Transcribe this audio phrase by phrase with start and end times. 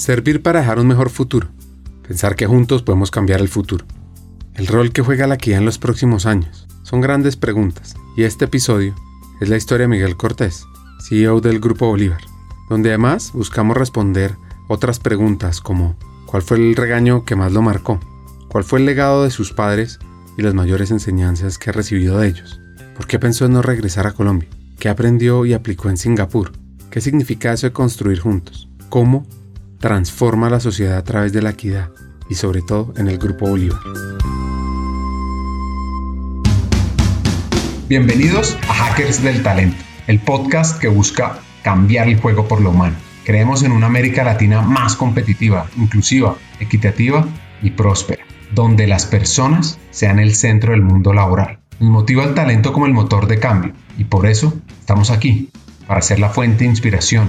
[0.00, 1.48] Servir para dejar un mejor futuro.
[2.08, 3.84] Pensar que juntos podemos cambiar el futuro.
[4.54, 6.66] El rol que juega la equidad en los próximos años.
[6.84, 8.94] Son grandes preguntas y este episodio
[9.42, 10.64] es la historia de Miguel Cortés,
[11.06, 12.22] CEO del Grupo Bolívar,
[12.70, 14.36] donde además buscamos responder
[14.70, 18.00] otras preguntas como ¿cuál fue el regaño que más lo marcó?
[18.48, 19.98] ¿Cuál fue el legado de sus padres
[20.38, 22.58] y las mayores enseñanzas que ha recibido de ellos?
[22.96, 24.48] ¿Por qué pensó en no regresar a Colombia?
[24.78, 26.52] ¿Qué aprendió y aplicó en Singapur?
[26.90, 28.66] ¿Qué significa eso de construir juntos?
[28.88, 29.26] ¿Cómo
[29.80, 31.88] transforma la sociedad a través de la equidad
[32.28, 33.80] y sobre todo en el Grupo Bolívar?
[37.88, 42.94] Bienvenidos a Hackers del Talento, el podcast que busca cambiar el juego por lo humano.
[43.24, 47.26] Creemos en una América Latina más competitiva, inclusiva, equitativa
[47.62, 48.22] y próspera,
[48.54, 51.58] donde las personas sean el centro del mundo laboral.
[51.80, 55.48] Nos motiva el talento como el motor de cambio y por eso estamos aquí,
[55.86, 57.28] para ser la fuente de inspiración,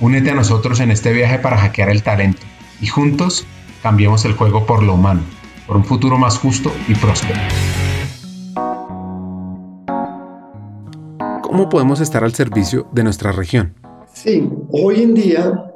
[0.00, 2.42] Únete a nosotros en este viaje para hackear el talento
[2.80, 3.46] y juntos
[3.82, 5.22] cambiemos el juego por lo humano
[5.66, 7.40] por un futuro más justo y próspero.
[11.42, 13.74] ¿Cómo podemos estar al servicio de nuestra región?
[14.12, 15.72] Sí, hoy en día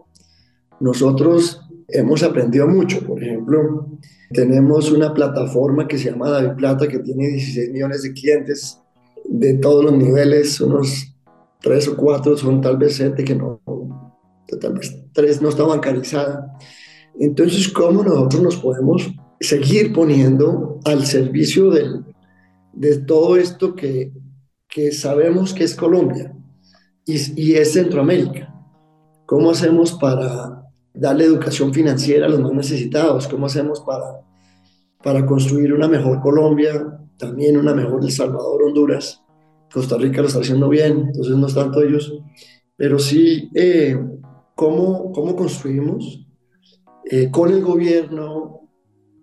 [0.80, 3.06] nosotros hemos aprendido mucho.
[3.06, 3.86] Por ejemplo,
[4.30, 8.80] tenemos una plataforma que se llama David Plata que tiene 16 millones de clientes
[9.24, 11.14] de todos los niveles, unos
[11.60, 13.60] tres o cuatro son tal vez gente que no,
[14.56, 16.56] tal vez tres no está bancarizada.
[17.18, 24.12] Entonces, ¿cómo nosotros nos podemos seguir poniendo al servicio de todo esto que,
[24.68, 26.34] que, sabemos que es Colombia
[27.04, 28.54] y, y, es Centroamérica.
[29.26, 33.28] ¿Cómo hacemos para darle educación financiera a los más necesitados?
[33.28, 34.20] ¿Cómo hacemos para,
[35.02, 39.22] para construir una mejor Colombia, también una mejor El Salvador, Honduras?
[39.72, 42.12] Costa Rica lo está haciendo bien, entonces no es tanto ellos,
[42.74, 43.98] pero sí eh,
[44.58, 46.26] cómo, cómo construimos
[47.04, 48.68] eh, con el gobierno,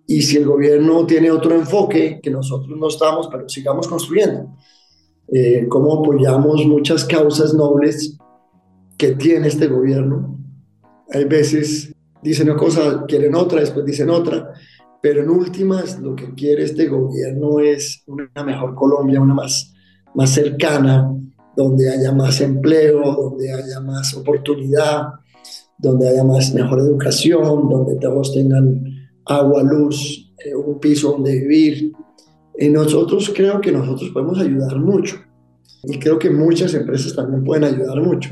[0.06, 4.56] y si el gobierno tiene otro enfoque que nosotros no estamos, pero sigamos construyendo.
[5.28, 8.16] Eh, cómo apoyamos muchas causas nobles
[8.96, 10.38] que tiene este gobierno.
[11.12, 11.92] Hay veces
[12.22, 14.54] dicen una cosa, quieren otra, después dicen otra,
[15.02, 19.74] pero en últimas lo que quiere este gobierno es una mejor Colombia, una más,
[20.14, 21.12] más cercana,
[21.54, 25.08] donde haya más empleo, donde haya más oportunidad,
[25.78, 28.84] donde haya más mejor educación, donde todos tengan
[29.24, 31.92] agua, luz, eh, un piso donde vivir.
[32.58, 35.16] Y nosotros creo que nosotros podemos ayudar mucho.
[35.84, 38.30] Y creo que muchas empresas también pueden ayudar mucho.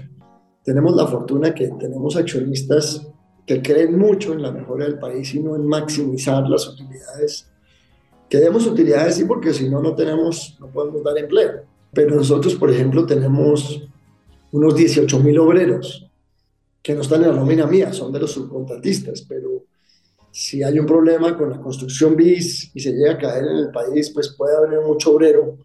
[0.64, 3.06] Tenemos la fortuna que tenemos accionistas
[3.46, 7.50] que creen mucho en la mejora del país y no en maximizar las utilidades.
[8.30, 11.64] Que demos utilidades, sí, porque si no, no tenemos, no podemos dar empleo.
[11.92, 13.86] Pero nosotros, por ejemplo, tenemos
[14.50, 16.10] unos 18 mil obreros
[16.84, 19.64] que no están en la nómina mía, son de los subcontratistas, pero
[20.30, 23.70] si hay un problema con la construcción bis y se llega a caer en el
[23.70, 25.56] país, pues puede haber mucho obrero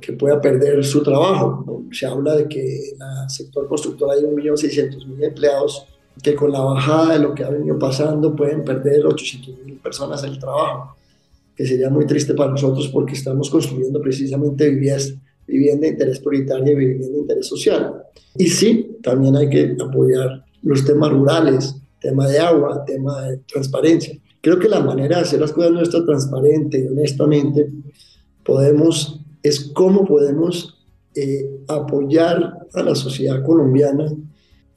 [0.00, 1.82] que pueda perder su trabajo.
[1.90, 5.84] Se habla de que en el sector constructor hay 1.600.000 empleados
[6.22, 10.38] que con la bajada de lo que ha venido pasando pueden perder 800.000 personas el
[10.38, 10.96] trabajo,
[11.56, 15.12] que sería muy triste para nosotros porque estamos construyendo precisamente viviendas,
[15.44, 17.94] vivienda de interés prioritario y vivienda de interés social.
[18.36, 24.18] Y sí, también hay que apoyar los temas rurales, tema de agua, tema de transparencia.
[24.40, 27.70] Creo que la manera de hacer las cosas nuestra transparente y honestamente
[28.44, 30.78] podemos, es cómo podemos
[31.14, 34.12] eh, apoyar a la sociedad colombiana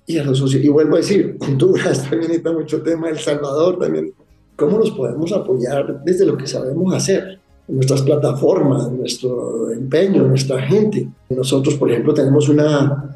[0.08, 3.78] y a la sociedad, y vuelvo a decir, Honduras también está mucho tema, El Salvador
[3.80, 4.14] también,
[4.56, 11.08] cómo nos podemos apoyar desde lo que sabemos hacer, nuestras plataformas, nuestro empeño, nuestra gente.
[11.30, 13.16] Nosotros, por ejemplo, tenemos una,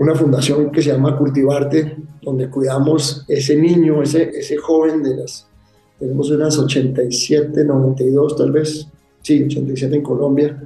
[0.00, 5.46] una fundación que se llama Cultivarte, donde cuidamos ese niño, ese, ese joven de las,
[5.98, 8.88] tenemos unas 87, 92 tal vez,
[9.20, 10.58] sí, 87 en Colombia,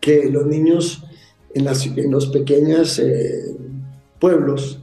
[0.00, 1.02] que los niños
[1.52, 3.56] en, las, en los pequeños eh,
[4.20, 4.78] pueblos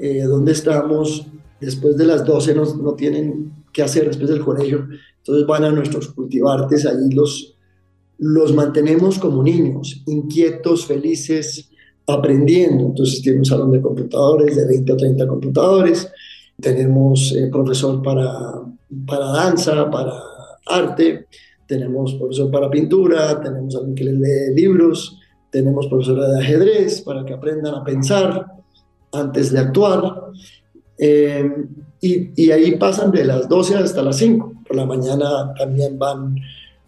[0.00, 1.28] eh, donde estamos,
[1.60, 4.88] después de las 12 no, no tienen qué hacer después del colegio,
[5.18, 7.56] entonces van a nuestros cultivartes, ahí los,
[8.18, 11.70] los mantenemos como niños, inquietos, felices,
[12.08, 12.86] aprendiendo.
[12.86, 16.10] Entonces tiene un salón de computadores, de 20 o 30 computadores,
[16.60, 18.30] tenemos eh, profesor para,
[19.06, 20.12] para danza, para
[20.66, 21.26] arte,
[21.66, 25.18] tenemos profesor para pintura, tenemos alguien que les lee libros,
[25.50, 28.46] tenemos profesora de ajedrez para que aprendan a pensar
[29.12, 30.14] antes de actuar.
[30.98, 31.48] Eh,
[32.00, 34.52] y, y, ahí pasan de las 12 hasta las 5.
[34.66, 36.36] Por la mañana también van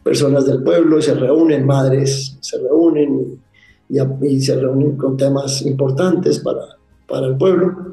[0.03, 3.41] personas del pueblo y se reúnen, madres se reúnen
[3.91, 6.77] y, y, se reúnen con temas importantes para,
[7.07, 7.93] para el pueblo.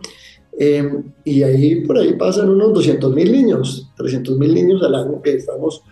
[0.60, 5.22] Eh, y ahí por ahí pasan unos 200 mil niños, 300 mil niños al año
[5.22, 5.84] que estamos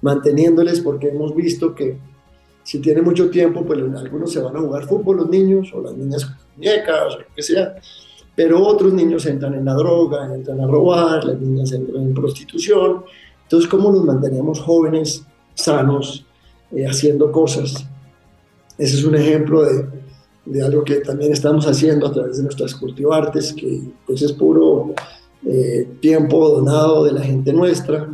[0.00, 1.98] manteniéndoles porque hemos visto que
[2.62, 5.94] si tiene mucho tiempo, pues algunos se van a jugar fútbol los niños o las
[5.94, 6.26] niñas
[6.56, 7.76] muñecas o lo que sea,
[8.34, 13.04] pero otros niños entran en la droga, entran a robar, las niñas entran en prostitución.
[13.42, 16.24] Entonces, ¿cómo nos mantenemos jóvenes, sanos,
[16.72, 17.86] eh, haciendo cosas?
[18.78, 19.86] Ese es un ejemplo de,
[20.46, 24.94] de, algo que también estamos haciendo a través de nuestras cultivartes, que pues es puro
[25.46, 28.08] eh, tiempo donado de la gente nuestra.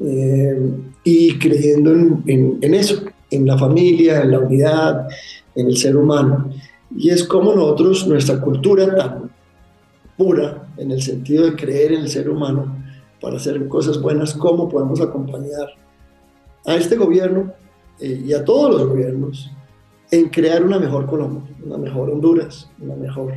[0.00, 0.70] Eh,
[1.04, 5.06] y creyendo en, eso, en la familia, en la unidad,
[5.54, 6.50] en el ser humano.
[6.96, 9.30] Y es como nosotros, nuestra cultura tan
[10.16, 12.76] pura, en el sentido de creer en el ser humano
[13.20, 15.68] para hacer cosas buenas, cómo podemos acompañar
[16.64, 17.52] a este gobierno
[18.00, 19.50] eh, y a todos los gobiernos
[20.10, 23.32] en crear una mejor Colombia, una mejor Honduras, una mejor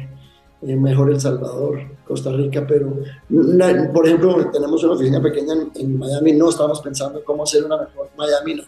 [0.62, 2.92] eh, mejor El Salvador, Costa Rica, pero
[3.94, 7.78] por ejemplo tenemos una oficina pequeña en, Miami, no estamos pensando en cómo hacer una
[7.78, 8.64] mejor Miami, no.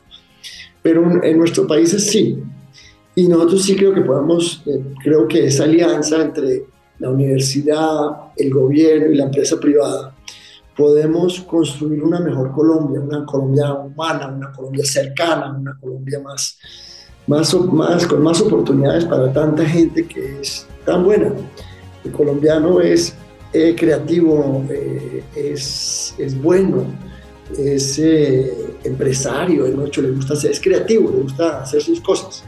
[0.84, 2.44] pero en nuestros países sí.
[3.16, 6.66] Y nosotros sí creo que podemos, eh, creo que esa alianza entre
[7.00, 10.16] la universidad, el gobierno y la empresa privada,
[10.78, 16.58] podemos construir una mejor Colombia, una Colombia humana, una Colombia cercana, una Colombia más,
[17.30, 21.32] más, más con más oportunidades para tanta gente que es tan buena.
[22.04, 23.14] El colombiano es
[23.54, 26.86] eh, creativo, eh, es, es, bueno,
[27.56, 28.52] es eh,
[28.84, 32.44] empresario, es mucho, le gusta ser, es creativo, le gusta hacer sus cosas.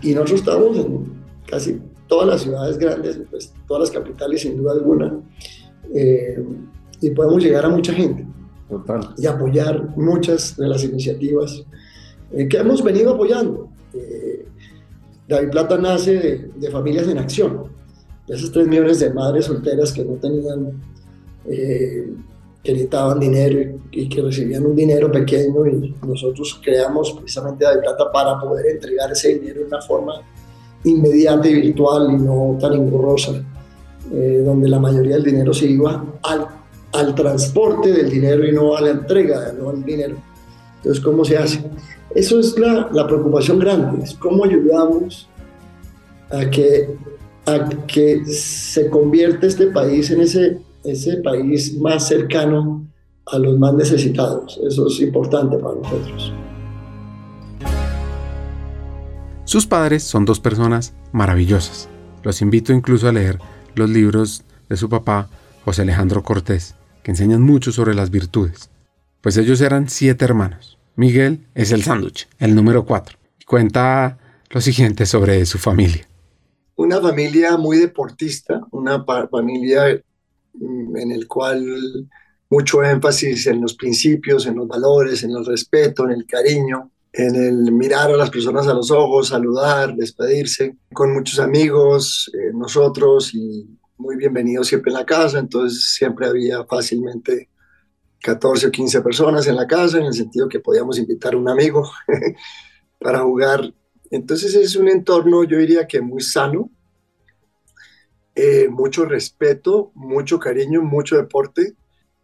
[0.00, 1.12] y nosotros estamos en
[1.46, 5.20] casi todas las ciudades grandes, pues, todas las capitales sin duda alguna,
[7.00, 8.24] y podemos llegar a mucha gente
[9.18, 11.64] y apoyar muchas de las iniciativas
[12.30, 13.68] que hemos venido apoyando.
[15.26, 17.74] David Plata nace de, de familias en acción
[18.28, 20.82] esos 3 millones de madres solteras que no tenían,
[21.46, 22.14] eh,
[22.62, 28.10] que necesitaban dinero y, que recibían un dinero pequeño y nosotros creamos precisamente de plata
[28.10, 30.14] para poder entregar ese dinero de una forma
[30.84, 33.44] inmediata y virtual y no tan engorrosa,
[34.12, 36.46] eh, donde la mayoría del dinero se iba al,
[36.92, 40.16] al transporte del dinero y no a la entrega, no al dinero.
[40.76, 41.62] Entonces, ¿cómo se hace?
[42.14, 45.28] Eso es la, preocupación grande, es cómo ayudamos
[46.30, 46.96] a que
[47.46, 52.86] a que se convierta este país en ese, ese país más cercano
[53.26, 54.58] a los más necesitados.
[54.66, 56.32] Eso es importante para nosotros.
[59.44, 61.88] Sus padres son dos personas maravillosas.
[62.22, 63.38] Los invito incluso a leer
[63.74, 65.28] los libros de su papá,
[65.64, 68.70] José Alejandro Cortés, que enseñan mucho sobre las virtudes.
[69.20, 70.78] Pues ellos eran siete hermanos.
[70.96, 73.18] Miguel es el sándwich, el número cuatro.
[73.46, 74.18] Cuenta
[74.50, 76.06] lo siguiente sobre su familia
[76.76, 80.02] una familia muy deportista, una familia
[80.54, 82.08] mm, en el cual
[82.50, 87.36] mucho énfasis en los principios, en los valores, en el respeto, en el cariño, en
[87.36, 93.34] el mirar a las personas a los ojos, saludar, despedirse, con muchos amigos, eh, nosotros
[93.34, 97.48] y muy bienvenidos siempre en la casa, entonces siempre había fácilmente
[98.24, 101.46] 14 o 15 personas en la casa, en el sentido que podíamos invitar a un
[101.46, 101.90] amigo
[102.98, 103.72] para jugar.
[104.10, 106.70] Entonces es un entorno, yo diría que muy sano,
[108.34, 111.74] eh, mucho respeto, mucho cariño, mucho deporte,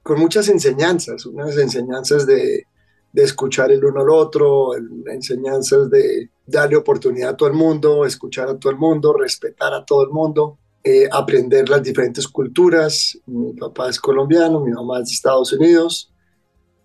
[0.02, 2.64] con muchas enseñanzas, unas enseñanzas de,
[3.12, 4.71] escuchar el uno al otro,
[5.07, 9.85] enseñanzas de darle oportunidad a todo el mundo, escuchar a todo el mundo, respetar a
[9.85, 13.18] todo el mundo, eh, aprender las diferentes culturas.
[13.26, 16.12] Mi papá es colombiano, mi mamá es de Estados Unidos,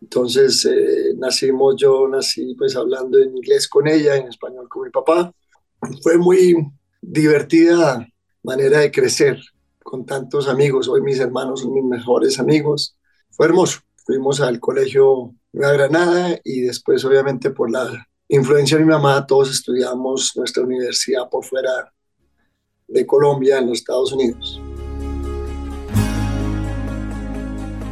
[0.01, 4.89] entonces eh, nacimos, yo nací pues hablando en inglés con ella, en español con mi
[4.89, 5.31] papá.
[6.01, 6.55] Fue muy
[7.01, 8.07] divertida
[8.43, 9.39] manera de crecer
[9.83, 10.87] con tantos amigos.
[10.87, 12.97] Hoy mis hermanos son mis mejores amigos.
[13.31, 13.79] Fue hermoso.
[14.05, 19.49] Fuimos al colegio Nueva Granada y después obviamente por la influencia de mi mamá todos
[19.49, 21.91] estudiamos nuestra universidad por fuera
[22.87, 24.61] de Colombia en los Estados Unidos.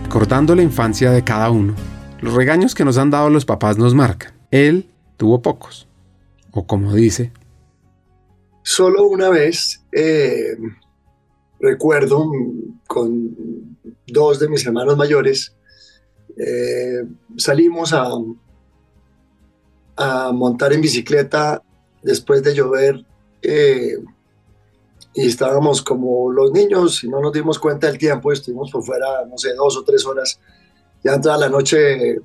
[0.04, 1.76] Recordando la infancia de cada uno,
[2.22, 4.34] los regaños que nos han dado los papás nos marcan.
[4.52, 5.88] Él tuvo pocos.
[6.52, 7.32] O como dice.
[8.62, 10.56] Solo una vez, eh,
[11.60, 12.32] recuerdo
[12.88, 13.36] con
[14.08, 15.56] dos de mis hermanos mayores,
[16.38, 17.04] eh,
[17.38, 18.08] salimos a,
[19.98, 21.62] a montar en bicicleta
[22.04, 23.06] después de llover
[23.42, 23.98] eh,
[25.14, 29.26] y estábamos como los niños y no nos dimos cuenta del tiempo, estuvimos por fuera,
[29.30, 30.40] no sé, dos o tres horas,
[31.04, 32.20] ya toda la noche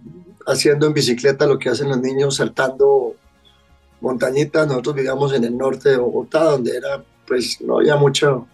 [0.46, 3.14] haciendo en bicicleta lo que hacen los niños, saltando
[4.00, 8.46] montañitas, nosotros vivíamos en el norte de Bogotá, donde era, pues no había mucho,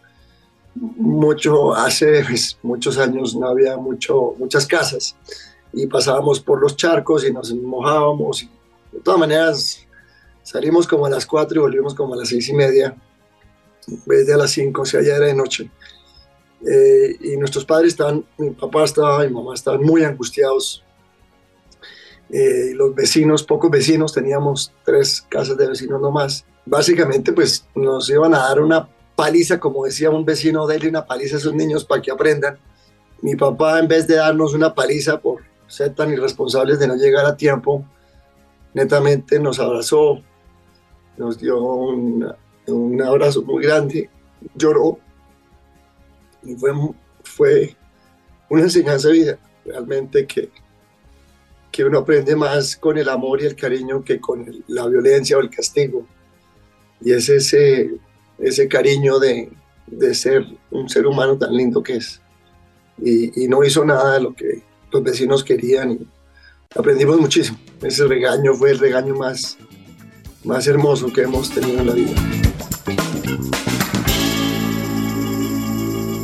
[0.74, 5.16] mucho, hace pues, muchos años no había mucho, muchas casas
[5.72, 8.42] y pasábamos por los charcos y nos mojábamos.
[8.42, 8.50] Y,
[8.92, 9.86] de todas maneras,
[10.42, 12.96] salimos como a las 4 y volvimos como a las seis y media,
[13.88, 15.70] en vez de a las 5, o sea, ya era de noche.
[16.66, 20.82] Eh, y nuestros padres estaban, mi papá estaba, mi mamá estaban muy angustiados.
[22.30, 26.44] Eh, los vecinos, pocos vecinos, teníamos tres casas de vecinos nomás.
[26.64, 31.04] Básicamente, pues nos iban a dar una paliza, como decía un vecino, de él, una
[31.04, 32.58] paliza a esos niños para que aprendan.
[33.20, 37.26] Mi papá, en vez de darnos una paliza por ser tan irresponsables de no llegar
[37.26, 37.84] a tiempo,
[38.72, 40.20] netamente nos abrazó,
[41.16, 42.26] nos dio un,
[42.66, 44.08] un abrazo muy grande,
[44.54, 44.98] lloró
[46.42, 46.72] y fue,
[47.22, 47.76] fue
[48.48, 50.50] una enseñanza de vida, realmente que,
[51.70, 55.40] que uno aprende más con el amor y el cariño que con la violencia o
[55.40, 56.06] el castigo.
[57.00, 57.90] Y es ese,
[58.38, 59.50] ese cariño de,
[59.86, 62.20] de ser un ser humano tan lindo que es.
[63.02, 66.08] Y, no hizo nada de lo que los vecinos querían y
[66.76, 67.58] aprendimos muchísimo.
[67.82, 69.58] Ese regaño fue el regaño más,
[70.44, 72.43] más hermoso que hemos tenido en la vida.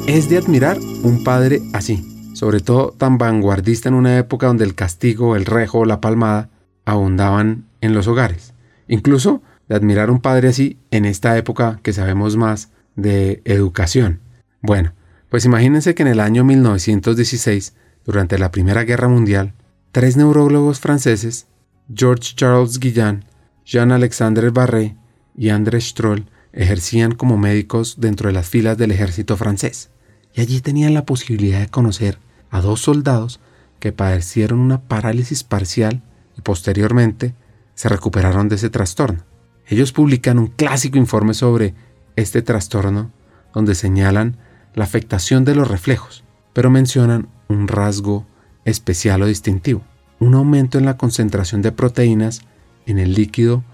[0.07, 4.75] Es de admirar un padre así, sobre todo tan vanguardista en una época donde el
[4.75, 6.51] castigo, el rejo la palmada
[6.85, 8.53] abundaban en los hogares.
[8.89, 14.21] Incluso de admirar un padre así en esta época que sabemos más de educación.
[14.61, 14.95] Bueno,
[15.29, 17.75] pues imagínense que en el año 1916,
[18.05, 19.55] durante la Primera Guerra Mundial,
[19.93, 21.47] tres neurólogos franceses,
[21.95, 23.25] George Charles Guillain,
[23.65, 24.97] Jean-Alexandre Barré
[25.37, 29.91] y André Stroll, ejercían como médicos dentro de las filas del ejército francés,
[30.35, 32.19] y allí tenían la posibilidad de conocer
[32.51, 33.41] a dos soldados
[33.79, 36.03] que padecieron una parálisis parcial
[36.37, 37.35] y posteriormente
[37.75, 39.25] se recuperaron de ese trastorno.
[39.67, 41.75] Ellos publican un clásico informe sobre
[42.17, 43.11] este trastorno
[43.55, 44.37] donde señalan
[44.75, 48.27] la afectación de los reflejos, pero mencionan un rasgo
[48.65, 49.83] especial o distintivo,
[50.19, 52.43] un aumento en la concentración de proteínas
[52.87, 53.65] en el líquido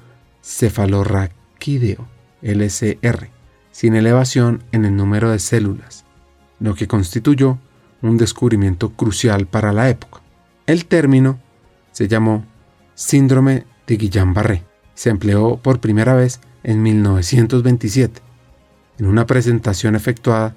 [0.42, 2.06] cefalorraquídeo,
[2.42, 3.28] LCR,
[3.70, 6.04] sin elevación en el número de células,
[6.60, 7.58] lo que constituyó
[8.02, 10.22] un descubrimiento crucial para la época.
[10.66, 11.38] El término
[11.92, 12.44] se llamó
[12.94, 14.62] síndrome de Guillain-Barré.
[14.94, 18.20] Se empleó por primera vez en 1927,
[18.98, 20.56] en una presentación efectuada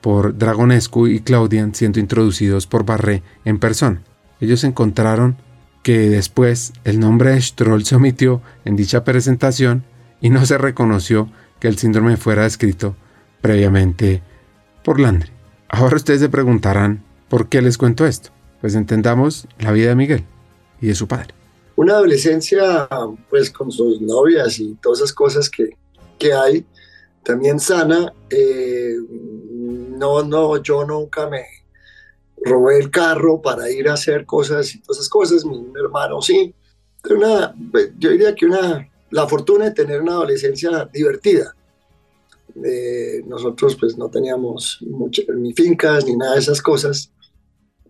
[0.00, 4.02] por Dragonescu y Claudian siendo introducidos por Barré en persona.
[4.40, 5.36] Ellos encontraron
[5.82, 9.84] que después el nombre de Stroll se omitió en dicha presentación
[10.24, 11.28] y no se reconoció
[11.60, 12.96] que el síndrome fuera descrito
[13.42, 14.22] previamente
[14.82, 15.30] por Landry.
[15.68, 18.30] Ahora ustedes se preguntarán, ¿por qué les cuento esto?
[18.62, 20.24] Pues entendamos la vida de Miguel
[20.80, 21.34] y de su padre.
[21.76, 22.88] Una adolescencia,
[23.28, 25.76] pues con sus novias y todas esas cosas que,
[26.18, 26.64] que hay,
[27.22, 28.10] también sana.
[28.30, 31.42] Eh, no, no, yo nunca me
[32.42, 35.44] robé el carro para ir a hacer cosas y todas esas cosas.
[35.44, 36.54] Mi, hermano sí.
[37.10, 37.54] Una,
[37.98, 41.54] yo diría que una, la fortuna de tener una adolescencia divertida
[43.26, 44.78] nosotros pues no teníamos
[45.36, 47.10] ni fincas ni nada de esas cosas.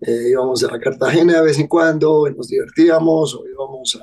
[0.01, 3.99] Eh, íbamos a Cartagena de vez en cuando, nos divertíamos, o íbamos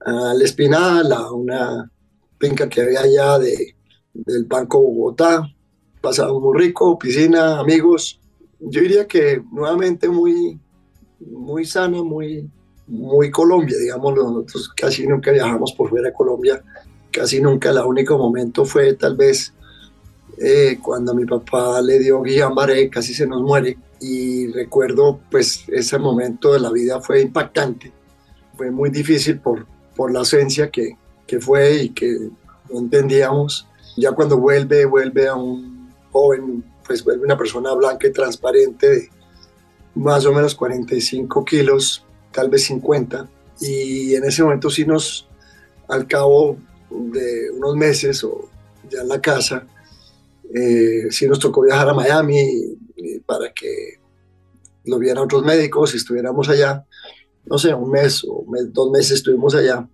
[0.00, 1.90] al Espinal, a una
[2.38, 3.74] finca que había allá de,
[4.12, 5.46] del Banco Bogotá.
[6.00, 8.20] Pasábamos muy rico, piscina, amigos.
[8.58, 10.58] Yo diría que nuevamente muy,
[11.20, 12.48] muy sana, muy,
[12.92, 16.62] muy Colombia, digamos, nosotros casi nunca viajamos por fuera de Colombia
[17.10, 17.70] casi nunca.
[17.70, 19.52] El único momento fue tal vez
[20.38, 23.78] eh, cuando mi papá le dio Guillain-Barré, casi se nos muere.
[24.00, 27.92] Y recuerdo, pues, ese momento de la vida fue impactante.
[28.56, 30.96] Fue muy difícil por, por la ausencia que,
[31.26, 32.30] que fue y que
[32.70, 33.68] no entendíamos.
[33.96, 39.10] Ya cuando vuelve, vuelve a un joven, pues vuelve una persona blanca y transparente de
[39.94, 43.28] más o menos 45 kilos, tal vez 50.
[43.60, 45.28] Y en ese momento sí nos,
[45.88, 46.56] al cabo
[46.90, 48.48] de unos meses o
[48.90, 49.66] ya en la casa,
[50.54, 52.76] eh, sí nos tocó viajar a Miami
[53.26, 54.00] para que
[54.84, 56.84] lo vieran otros médicos y estuviéramos allá.
[57.44, 59.88] No sé, un mes o dos meses estuvimos allá.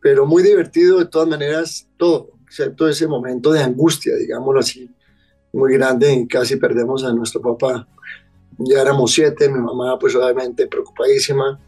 [0.00, 4.90] Pero muy divertido de todas maneras todo, excepto ese momento de angustia, digámoslo así,
[5.52, 7.88] muy grande y casi perdemos a nuestro papá.
[8.58, 11.58] Ya éramos siete, mi mamá pues obviamente preocupadísima,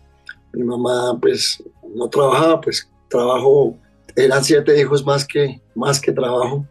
[0.53, 1.63] mi mamá pues
[1.95, 3.77] no trabajaba, pues trabajo,
[4.17, 6.67] eran siete hijos más que, más que trabajo,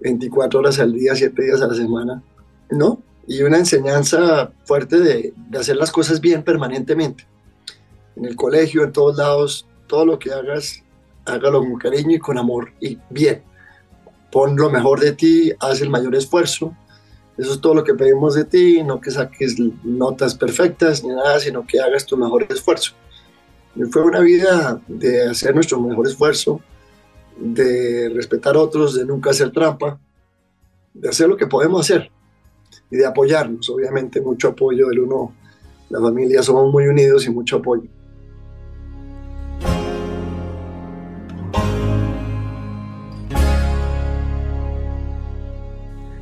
[0.00, 2.22] 24 horas al día, siete días a la semana,
[2.70, 3.02] ¿no?
[3.26, 7.26] Y una enseñanza fuerte de, de hacer las cosas bien permanentemente.
[8.16, 10.82] En el colegio, en todos lados, todo lo que hagas,
[11.26, 13.42] hágalo con cariño y con amor y bien.
[14.30, 16.76] Pon lo mejor de ti, haz el mayor esfuerzo.
[17.38, 21.38] Eso es todo lo que pedimos de ti, no que saques notas perfectas ni nada,
[21.38, 22.94] sino que hagas tu mejor esfuerzo.
[23.76, 26.60] Y fue una vida de hacer nuestro mejor esfuerzo,
[27.38, 30.00] de respetar a otros, de nunca hacer trampa,
[30.92, 32.10] de hacer lo que podemos hacer
[32.90, 33.70] y de apoyarnos.
[33.70, 35.32] Obviamente mucho apoyo del uno,
[35.90, 37.88] la familia somos muy unidos y mucho apoyo.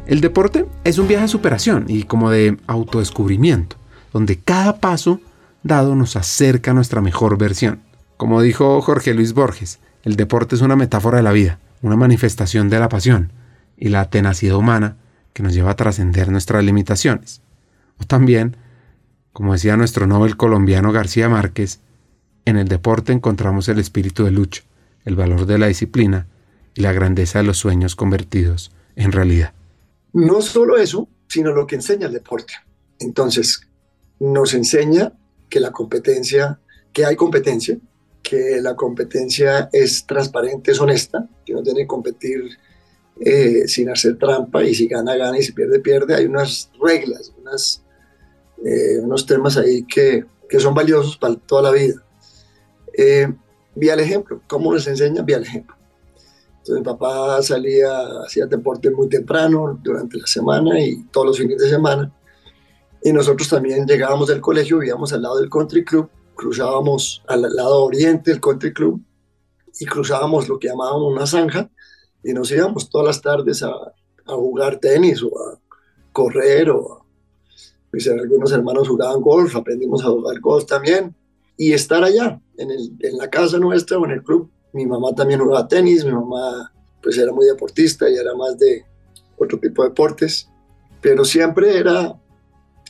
[0.06, 3.76] El deporte es un viaje de superación y como de autodescubrimiento,
[4.12, 5.20] donde cada paso
[5.64, 7.80] dado nos acerca a nuestra mejor versión.
[8.16, 12.70] Como dijo Jorge Luis Borges, el deporte es una metáfora de la vida, una manifestación
[12.70, 13.32] de la pasión
[13.76, 14.96] y la tenacidad humana
[15.32, 17.42] que nos lleva a trascender nuestras limitaciones.
[17.98, 18.56] O también,
[19.32, 21.80] como decía nuestro Nobel colombiano García Márquez,
[22.44, 24.62] en el deporte encontramos el espíritu de lucha,
[25.04, 26.28] el valor de la disciplina
[26.76, 29.55] y la grandeza de los sueños convertidos en realidad.
[30.16, 32.54] No solo eso, sino lo que enseña el deporte.
[32.98, 33.60] Entonces,
[34.18, 35.12] nos enseña
[35.50, 36.58] que la competencia,
[36.90, 37.78] que hay competencia,
[38.22, 42.48] que la competencia es transparente, es honesta, que no tiene que competir
[43.20, 46.14] eh, sin hacer trampa y si gana, gana y si pierde, pierde.
[46.14, 47.84] Hay unas reglas, unas,
[48.64, 52.02] eh, unos temas ahí que, que, son valiosos para toda la vida.
[52.96, 53.30] Eh,
[53.74, 54.40] vía el ejemplo.
[54.46, 55.20] ¿Cómo nos enseña?
[55.20, 55.76] Vía el ejemplo.
[56.66, 61.58] Entonces mi papá salía, hacía deporte muy temprano durante la semana y todos los fines
[61.58, 62.12] de semana.
[63.04, 67.84] Y nosotros también llegábamos del colegio, vivíamos al lado del country club, cruzábamos al lado
[67.84, 69.00] oriente del country club
[69.78, 71.70] y cruzábamos lo que llamábamos una zanja
[72.24, 73.72] y nos íbamos todas las tardes a,
[74.24, 75.60] jugar tenis o a
[76.10, 77.06] correr o
[77.92, 81.14] pues, algunos hermanos jugaban golf, aprendimos a jugar golf también
[81.56, 85.66] y estar allá en la casa nuestra o en el club mi mamá también jugaba
[85.66, 86.70] tenis, mi mamá
[87.02, 88.84] pues era muy deportista y era más de
[89.38, 90.50] otro tipo de deportes,
[91.00, 92.14] pero siempre era,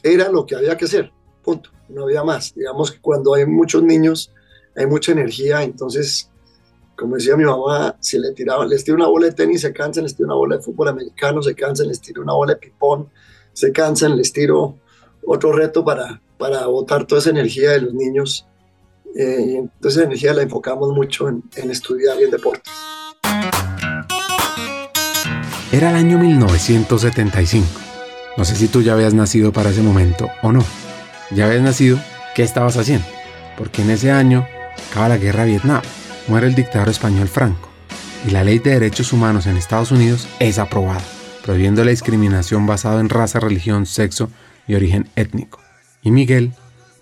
[0.03, 1.13] era lo que había que hacer,
[1.45, 2.53] punto, no había más.
[2.55, 4.33] Digamos que cuando hay muchos niños
[4.75, 6.29] hay mucha energía, entonces,
[6.97, 10.03] como decía mi mamá, si le tiraba, les tira una bola de tenis, se cansan,
[10.03, 13.09] les tiro una bola de fútbol americano, se cansan, les tiro una bola de pipón,
[13.53, 14.77] se cansan, les tiro
[15.25, 18.47] otro reto para, para botar toda esa energía de los niños
[19.19, 22.73] eh, entonces la energía la enfocamos mucho en, en estudiar y en deportes.
[25.73, 27.67] Era el año 1975.
[28.37, 30.63] No sé si tú ya habías nacido para ese momento o no.
[31.31, 31.99] Ya habías nacido,
[32.35, 33.07] ¿qué estabas haciendo?
[33.57, 34.47] Porque en ese año
[34.91, 35.83] acaba la guerra de Vietnam,
[36.29, 37.69] muere el dictador español Franco
[38.27, 41.03] y la ley de derechos humanos en Estados Unidos es aprobada,
[41.45, 44.31] prohibiendo la discriminación basada en raza, religión, sexo
[44.67, 45.61] y origen étnico.
[46.03, 46.53] Y Miguel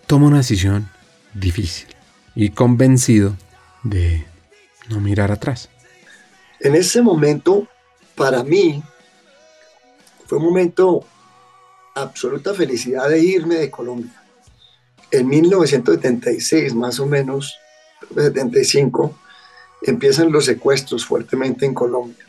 [0.06, 0.88] toma una decisión
[1.34, 1.93] difícil
[2.34, 3.36] y convencido
[3.82, 4.26] de
[4.88, 5.68] no mirar atrás.
[6.60, 7.68] En ese momento,
[8.14, 8.82] para mí,
[10.26, 11.04] fue un momento
[11.94, 14.12] absoluta felicidad de irme de Colombia.
[15.10, 17.54] En 1976, más o menos,
[18.14, 19.16] 75,
[19.82, 22.24] empiezan los secuestros fuertemente en Colombia.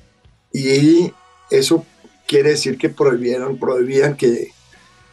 [0.54, 1.12] Y
[1.50, 1.86] eso
[2.28, 4.52] quiere decir que prohibieron, prohibían que,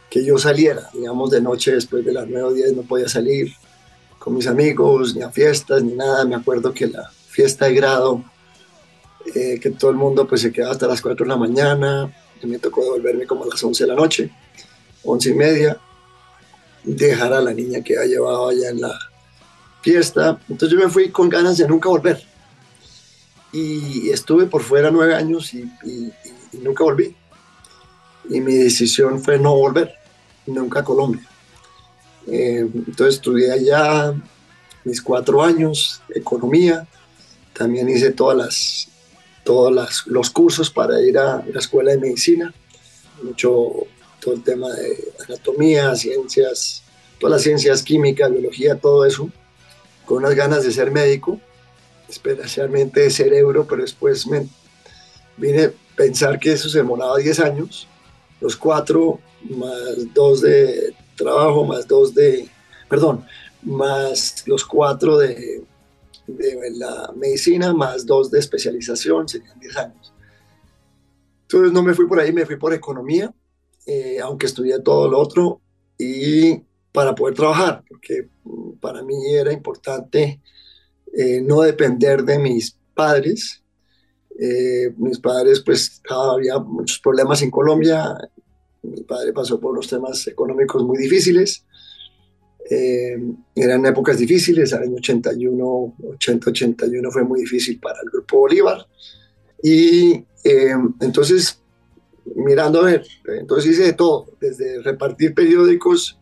[0.09, 3.53] que yo saliera, digamos, de noche después de las 9 o 10 no podía salir,
[4.23, 6.23] con mis amigos, ni a fiestas, ni nada.
[6.23, 8.23] Me acuerdo que la fiesta de grado,
[9.35, 12.09] eh, que todo el mundo pues se quedaba hasta las 4 de la mañana,
[12.41, 14.31] y me tocó devolverme como a las 11 de la noche,
[15.03, 15.77] 11 y media,
[16.85, 18.97] dejar a la niña que había llevado allá en la
[19.81, 20.39] fiesta.
[20.47, 22.23] Entonces yo me fui con ganas de nunca volver.
[23.51, 27.13] Y estuve por fuera nueve años y, y nunca volví.
[28.29, 29.93] Y mi decisión fue no volver,
[30.45, 31.29] nunca a Colombia.
[32.27, 34.13] Eh, entonces estudié allá
[34.83, 36.87] mis cuatro años, economía,
[37.53, 38.87] también hice todas las,
[39.43, 42.53] todos los cursos para ir a la escuela de medicina,
[43.21, 43.71] mucho
[44.19, 46.83] todo el tema de anatomía, ciencias,
[47.19, 49.29] todas las ciencias químicas, biología, todo eso,
[50.05, 51.39] con unas ganas de ser médico,
[52.09, 54.47] especialmente de cerebro, pero después me
[55.37, 57.87] vine a pensar que eso se demoraba 10 años,
[58.39, 62.49] los cuatro más dos de trabajo, más dos de,
[62.89, 63.25] perdón,
[63.61, 65.63] más los cuatro de,
[66.27, 70.13] de la medicina, más dos de especialización, serían 10 años.
[71.43, 73.33] Entonces no me fui por ahí, me fui por economía,
[73.85, 75.61] eh, aunque estudié todo lo otro,
[75.97, 80.41] y para poder trabajar, porque mm, para mí era importante
[81.13, 83.61] eh, no depender de mis padres.
[84.39, 88.17] Eh, mis padres, pues había muchos problemas en Colombia.
[88.83, 91.65] Mi padre pasó por unos temas económicos muy difíciles.
[92.69, 93.17] Eh,
[93.55, 98.87] eran épocas difíciles, el año 81, 80, 81 fue muy difícil para el Grupo Bolívar.
[99.61, 100.25] Y
[100.99, 101.61] entonces,
[102.35, 103.05] mirando a ver,
[103.39, 106.19] entonces hice de todo, desde repartir periódicos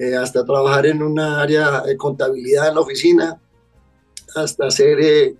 [0.00, 3.38] eh, hasta trabajar en una área de contabilidad en la oficina,
[4.34, 5.36] hasta ser eh,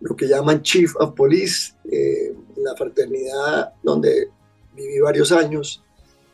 [0.00, 4.28] lo que llaman Chief of Police, eh, la fraternidad donde
[4.78, 5.82] viví varios años.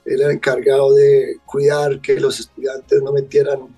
[0.04, 3.74] Era encargado de cuidar que los estudiantes no metieran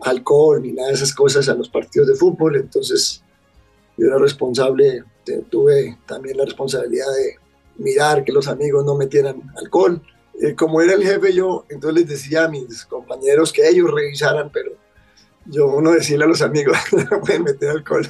[0.00, 2.56] alcohol ni nada de esas cosas a los partidos de fútbol.
[2.56, 3.22] Entonces,
[3.96, 5.04] yo era responsable,
[5.50, 7.36] tuve también la responsabilidad de
[7.78, 10.02] mirar que los amigos no metieran alcohol.
[10.40, 14.50] Eh, como era el jefe yo, entonces les decía a mis compañeros que ellos revisaran,
[14.50, 14.72] pero
[15.46, 16.76] yo uno decirle a los amigos,
[17.10, 18.06] no pueden meter alcohol.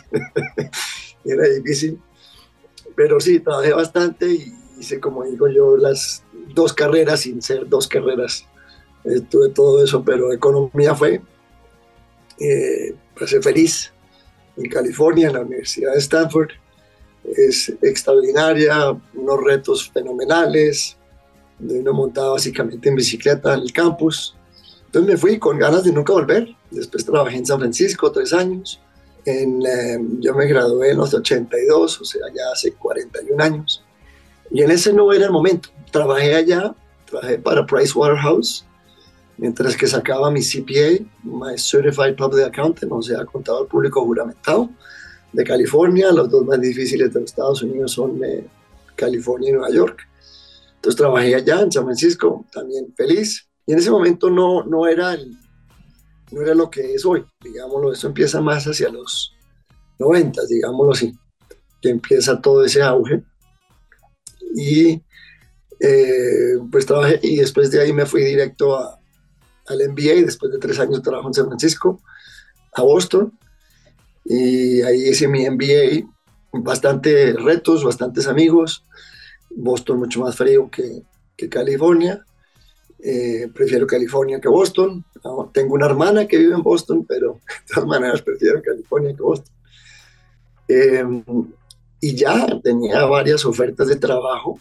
[1.24, 2.00] era difícil.
[2.94, 6.22] Pero sí, trabajé bastante y hice, como digo yo, las
[6.54, 8.46] dos carreras sin ser dos carreras.
[9.30, 11.20] Tuve todo eso, pero economía fue.
[12.38, 13.92] Eh, pasé feliz
[14.56, 16.50] en California, en la Universidad de Stanford.
[17.24, 20.96] Es extraordinaria, unos retos fenomenales,
[21.58, 24.36] donde uno montaba básicamente en bicicleta en el campus.
[24.86, 26.54] Entonces me fui con ganas de nunca volver.
[26.70, 28.80] Después trabajé en San Francisco tres años.
[29.24, 33.84] En, eh, yo me gradué en los 82, o sea, ya hace 41 años.
[34.52, 35.70] Y en ese no era el momento.
[35.90, 36.74] Trabajé allá,
[37.06, 38.66] trabajé para Pricewaterhouse,
[39.38, 44.68] mientras que sacaba mi CPA, my Certified Public Accountant, o sea, contador público juramentado
[45.32, 46.12] de California.
[46.12, 48.46] Los dos más difíciles de los Estados Unidos son eh,
[48.94, 50.06] California y Nueva York.
[50.76, 53.48] Entonces trabajé allá en San Francisco, también feliz.
[53.66, 55.16] Y en ese momento no, no, era,
[56.30, 59.32] no era lo que es hoy, digámoslo, eso empieza más hacia los
[59.98, 61.14] 90, digámoslo así,
[61.80, 63.22] que empieza todo ese auge.
[64.54, 65.02] Y
[65.80, 69.00] eh, pues trabajé y después de ahí me fui directo a,
[69.66, 72.00] al MBA, después de tres años trabajo en San Francisco,
[72.74, 73.36] a Boston.
[74.24, 76.08] Y ahí hice mi MBA,
[76.52, 78.84] bastante retos, bastantes amigos,
[79.50, 81.02] Boston mucho más frío que,
[81.36, 82.24] que California.
[83.04, 85.04] Eh, prefiero California que Boston.
[85.52, 89.54] tengo una hermana que vive en Boston, pero de todas maneras prefiero California que Boston.
[90.68, 91.04] Eh,
[92.04, 94.58] y ya tenía varias ofertas de trabajo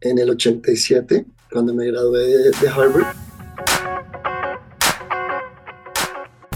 [0.00, 3.14] en el 87, cuando me gradué de, de Harvard.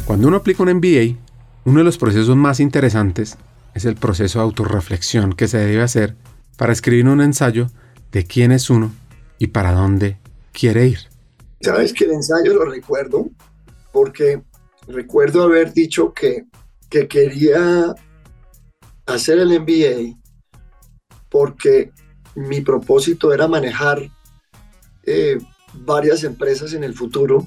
[0.06, 1.18] Cuando uno aplica un MBA,
[1.66, 3.36] uno de los procesos más interesantes
[3.74, 6.16] es el proceso de autorreflexión que se debe hacer
[6.56, 7.66] para escribir un ensayo
[8.10, 8.92] de quién es uno
[9.38, 10.16] y para dónde
[10.52, 11.00] quiere ir.
[11.60, 13.28] Sabes que el ensayo lo recuerdo
[13.92, 14.42] porque
[14.88, 16.46] recuerdo haber dicho que,
[16.88, 17.94] que quería
[19.14, 20.18] hacer el MBA
[21.28, 21.92] porque
[22.34, 24.10] mi propósito era manejar
[25.04, 25.38] eh,
[25.74, 27.46] varias empresas en el futuro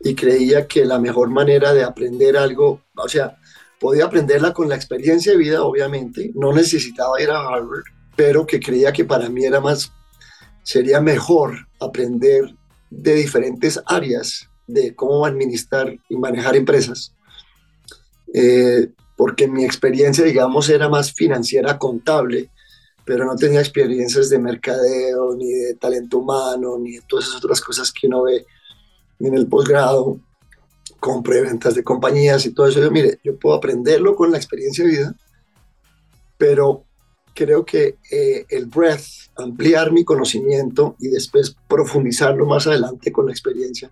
[0.00, 3.36] y creía que la mejor manera de aprender algo, o sea,
[3.80, 7.84] podía aprenderla con la experiencia de vida, obviamente, no necesitaba ir a Harvard,
[8.16, 9.92] pero que creía que para mí era más,
[10.62, 12.54] sería mejor aprender
[12.90, 17.14] de diferentes áreas de cómo administrar y manejar empresas,
[18.34, 22.50] eh, porque mi experiencia, digamos, era más financiera, contable,
[23.04, 27.60] pero no tenía experiencias de mercadeo, ni de talento humano, ni de todas esas otras
[27.60, 28.46] cosas que uno ve
[29.18, 30.20] en el posgrado,
[31.00, 32.80] compra ventas de compañías y todo eso.
[32.80, 35.14] Yo, mire, yo puedo aprenderlo con la experiencia de vida,
[36.36, 36.84] pero
[37.34, 43.32] creo que eh, el breadth, ampliar mi conocimiento y después profundizarlo más adelante con la
[43.32, 43.90] experiencia,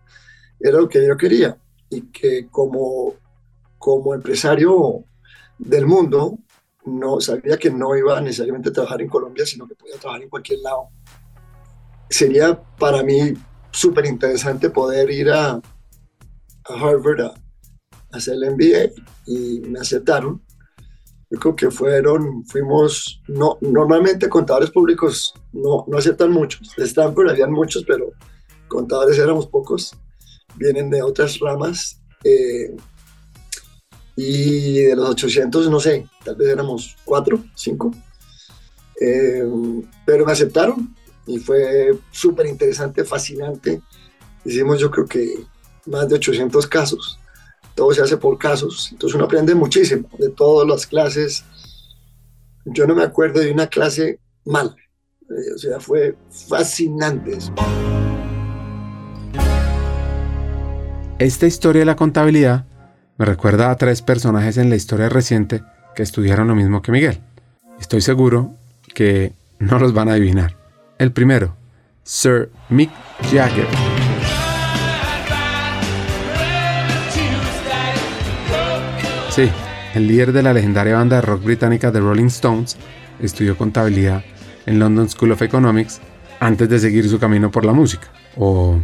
[0.60, 1.58] era lo que yo quería.
[1.90, 3.14] Y que como,
[3.76, 5.04] como empresario
[5.58, 6.38] del mundo,
[6.84, 10.30] no sabía que no iba necesariamente a trabajar en Colombia, sino que podía trabajar en
[10.30, 10.88] cualquier lado.
[12.08, 13.34] Sería para mí
[13.70, 15.60] súper interesante poder ir a,
[16.64, 18.92] Harvard a, a hacer el MBA
[19.26, 20.42] y me aceptaron.
[21.28, 27.30] Yo creo que fueron, fuimos, no, normalmente contadores públicos no, no aceptan muchos, de Stanford
[27.30, 28.12] habían muchos, pero
[28.68, 29.92] contadores éramos pocos,
[30.54, 32.76] vienen de otras ramas, eh,
[34.16, 37.94] y de los 800, no sé, tal vez éramos cuatro, cinco,
[38.98, 39.44] eh,
[40.06, 43.82] pero me aceptaron y fue súper interesante, fascinante.
[44.44, 45.44] Hicimos yo creo que
[45.86, 47.18] más de 800 casos
[47.74, 51.44] todo se hace por casos, entonces uno aprende muchísimo de todas las clases.
[52.64, 54.74] Yo no me acuerdo de una clase mal,
[55.28, 57.52] Eh, o sea, fue fascinante eso.
[61.18, 62.64] Esta historia de la contabilidad
[63.18, 65.62] me recuerda a tres personajes en la historia reciente
[65.94, 67.20] que estudiaron lo mismo que Miguel.
[67.80, 68.54] Estoy seguro
[68.94, 70.56] que no los van a adivinar.
[70.98, 71.56] El primero,
[72.02, 72.90] Sir Mick
[73.30, 73.66] Jagger.
[79.30, 79.50] Sí,
[79.94, 82.76] el líder de la legendaria banda de rock británica The Rolling Stones
[83.20, 84.24] estudió contabilidad
[84.66, 86.00] en London School of Economics
[86.40, 88.08] antes de seguir su camino por la música.
[88.36, 88.80] O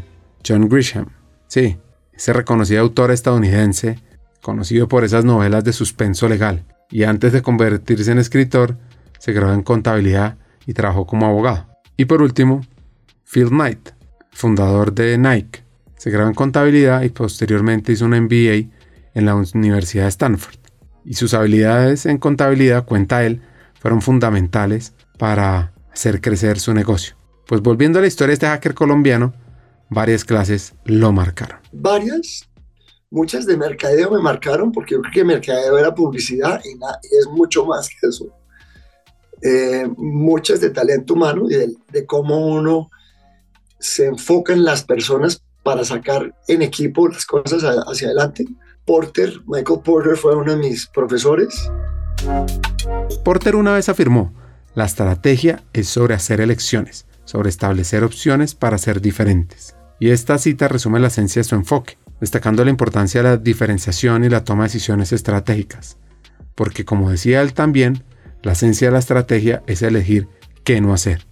[0.46, 1.06] John Grisham.
[1.48, 1.78] Sí,
[2.12, 3.98] ese reconocido autor estadounidense,
[4.42, 8.76] conocido por esas novelas de suspenso legal, y antes de convertirse en escritor,
[9.18, 11.66] se graduó en contabilidad y trabajó como abogado.
[11.96, 12.60] Y por último,
[13.24, 13.90] Phil Knight,
[14.30, 15.62] fundador de Nike,
[15.96, 18.68] se graduó en contabilidad y posteriormente hizo un MBA
[19.14, 20.58] en la Universidad de Stanford.
[21.04, 23.40] Y sus habilidades en contabilidad, cuenta él,
[23.80, 27.14] fueron fundamentales para hacer crecer su negocio.
[27.46, 29.34] Pues volviendo a la historia de este hacker colombiano,
[29.88, 31.58] varias clases lo marcaron.
[31.72, 32.48] Varias,
[33.12, 36.72] muchas de mercadeo me marcaron porque yo creo que mercadeo era publicidad y,
[37.16, 38.26] es mucho más que eso.
[39.42, 42.88] Eh, muchas de talento humano y de, cómo uno
[43.78, 48.46] se enfoca en las personas para sacar en equipo las cosas hacia adelante.
[48.84, 51.54] Porter, Michael Porter fue uno de mis profesores.
[53.24, 54.32] Porter una vez afirmó,
[54.74, 60.66] la estrategia es sobre hacer elecciones, sobre establecer opciones para ser diferentes y esta cita
[60.66, 64.62] resume la esencia de su enfoque, destacando la importancia de la diferenciación y la toma
[64.62, 65.98] de decisiones estratégicas.
[66.54, 68.04] Porque como decía él también,
[68.42, 70.28] la esencia de la estrategia es elegir
[70.62, 71.26] qué no hacer.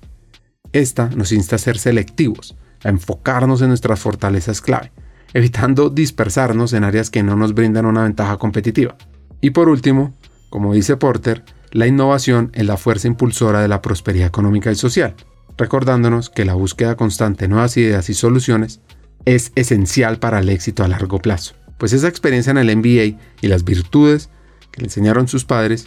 [0.73, 4.91] Esta nos insta a ser selectivos, a enfocarnos en nuestras fortalezas clave,
[5.33, 8.97] evitando dispersarnos en áreas que no nos brindan una ventaja competitiva.
[9.41, 10.17] Y por último,
[10.49, 15.15] como dice Porter, la innovación es la fuerza impulsora de la prosperidad económica y social
[15.57, 18.81] recordándonos que la búsqueda constante de nuevas ideas y soluciones
[19.25, 23.49] es esencial para el éxito a largo plazo, pues esa experiencia en el MBA y
[23.49, 24.31] las virtudes
[24.71, 25.87] que le enseñaron sus padres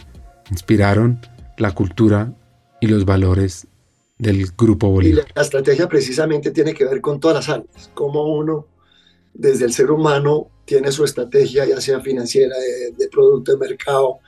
[0.50, 1.20] inspiraron
[1.58, 2.32] la cultura
[2.80, 3.66] y los valores
[4.18, 5.26] del grupo Bolívar.
[5.28, 8.66] Y la estrategia precisamente tiene que ver con todas las áreas, cómo uno
[9.32, 12.56] desde el ser humano tiene su estrategia, ya sea financiera,
[12.96, 14.18] de, producto, de mercado,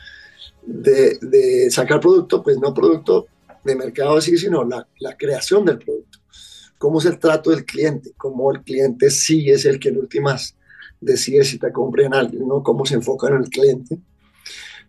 [0.62, 3.26] de, de, sacar producto, pues no producto
[3.64, 6.18] de mercado así, sino la, la, creación del producto.
[6.78, 10.56] Cómo es el trato del cliente, cómo el cliente sí es el que en últimas
[11.00, 12.62] decide si te compra en alguien, ¿no?
[12.62, 13.98] Cómo se enfoca en el cliente.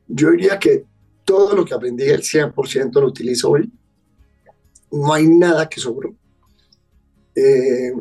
[0.08, 0.86] Yo diría que
[1.26, 3.72] todo lo que aprendí, el 100% lo utilizo hoy.
[4.92, 6.16] No hay nada que sobró.
[7.36, 7.92] Eh,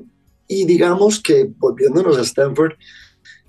[0.49, 2.75] y digamos que volviéndonos a Stanford,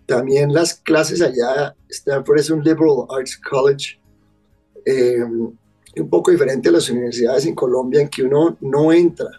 [0.05, 3.99] también las clases allá, Stanford es un liberal arts college.
[4.85, 5.19] Eh,
[5.99, 9.29] un poco diferente a las universidades en Colombia en que uno no entra.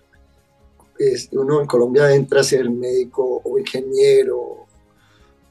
[0.98, 4.66] Es, uno en Colombia entra a ser médico o ingeniero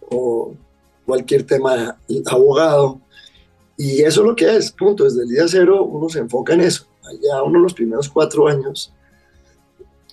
[0.10, 0.54] o
[1.06, 1.98] cualquier tema,
[2.30, 3.02] abogado.
[3.78, 5.04] Y eso es lo que es, punto.
[5.04, 6.88] Desde el día cero uno se enfoca en eso.
[7.04, 8.94] Allá uno los primeros cuatro años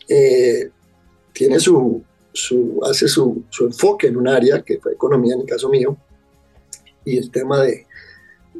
[0.09, 0.71] eh,
[1.33, 5.47] tiene su, su hace su, su, enfoque en un área que fue economía en el
[5.47, 5.97] caso mío
[7.05, 7.87] y el tema de,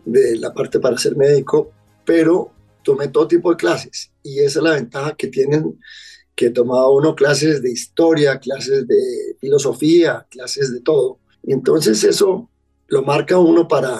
[0.05, 1.71] de la parte para ser médico
[2.05, 2.51] pero
[2.83, 5.79] tomé todo tipo de clases y esa es la ventaja que tienen
[6.35, 11.19] que tomaba uno clases de historia, clases de filosofía, clases de todo.
[11.43, 12.49] Y entonces eso
[12.89, 13.99] lo marca uno para,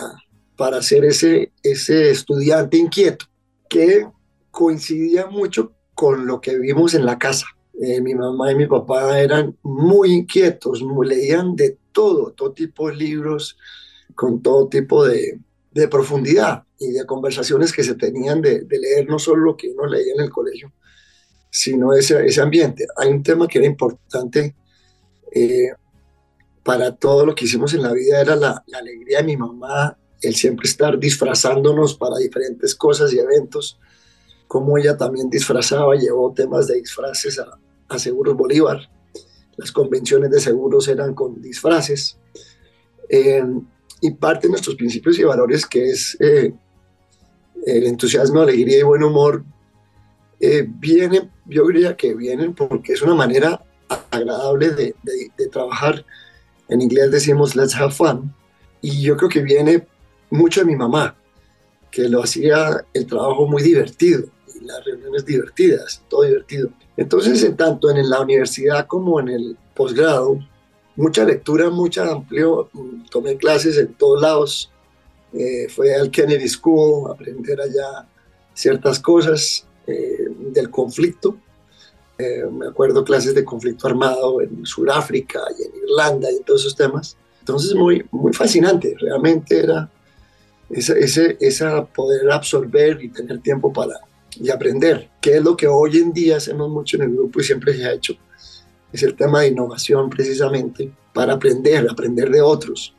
[0.57, 3.27] para ser ese, ese estudiante inquieto,
[3.69, 4.07] que
[4.51, 7.47] coincidía mucho con lo que vimos en la casa.
[7.81, 12.97] Eh, mi mamá y mi papá eran muy inquietos, leían de todo, todo tipo de
[12.97, 13.57] libros,
[14.15, 15.41] con todo tipo de,
[15.75, 19.87] de profundidad y de conversaciones que se tenían de, leer no solo lo que uno
[19.87, 20.73] leía en el colegio,
[21.55, 22.85] sino ese, ese ambiente.
[22.97, 24.57] Hay un tema que era importante
[25.33, 25.69] eh,
[26.65, 30.35] para todo lo que hicimos en la vida, era la, alegría de mi mamá, el
[30.35, 33.79] siempre estar disfrazándonos para diferentes cosas y eventos,
[34.49, 38.91] como ella también disfrazaba, llevó temas de disfraces a, Seguros Bolívar,
[39.57, 42.19] las convenciones de seguros eran con disfraces.
[43.09, 43.45] Eh,
[44.01, 46.53] y parte de nuestros principios y valores, que es eh,
[47.65, 49.45] el entusiasmo, alegría y buen humor,
[50.45, 53.65] eh, vienen, yo diría que vienen porque es una manera
[54.11, 56.05] agradable de, de, trabajar.
[56.69, 58.35] En inglés decimos let's have fun.
[58.81, 59.87] Y yo creo que viene
[60.31, 61.17] mucho de mi mamá,
[61.91, 66.71] que lo hacía el trabajo muy divertido, y las reuniones divertidas, todo divertido.
[66.97, 70.39] Entonces, en tanto en la universidad como en el posgrado,
[70.97, 72.71] mucha lectura, mucha amplio,
[73.11, 74.71] tomé clases en todos lados,
[75.33, 78.07] eh, fue al Kennedy School, aprender allá
[78.55, 81.37] ciertas cosas, eh, del conflicto.
[82.17, 86.77] Eh, me acuerdo clases de conflicto armado en Sudáfrica y en Irlanda y todos esos
[86.77, 87.17] temas.
[87.41, 88.95] Entonces, muy, muy fascinante.
[88.99, 89.91] Realmente era
[90.71, 93.95] ese, ese, esa poder absorber y tener tiempo para
[94.37, 97.45] y aprender, que es lo que hoy en día hacemos mucho en el grupo y
[97.45, 98.15] siempre se ha hecho.
[98.93, 102.95] Es el tema de innovación precisamente para aprender, aprender de otros,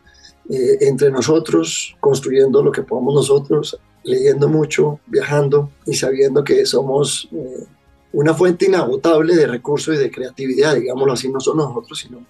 [0.49, 7.27] eh, entre nosotros, construyendo lo que podamos nosotros, leyendo mucho, viajando y sabiendo que somos
[7.33, 7.65] eh,
[8.13, 12.25] una fuente inagotable de recursos y de creatividad, digámoslo así, no solo nosotros, sino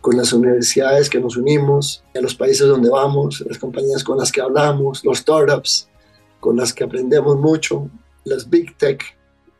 [0.00, 4.32] con las universidades que nos unimos, a los países donde vamos, las compañías con las
[4.32, 5.88] que hablamos, los startups
[6.38, 7.90] con las que aprendemos mucho,
[8.24, 9.02] las big tech,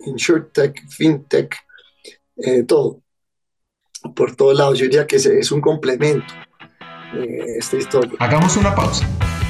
[0.06, 1.54] insurtech, fintech,
[2.38, 3.02] eh, todo.
[4.14, 6.32] Por todos lados, yo diría que es un complemento
[7.14, 8.12] eh, esta historia.
[8.18, 9.06] Hagamos una pausa.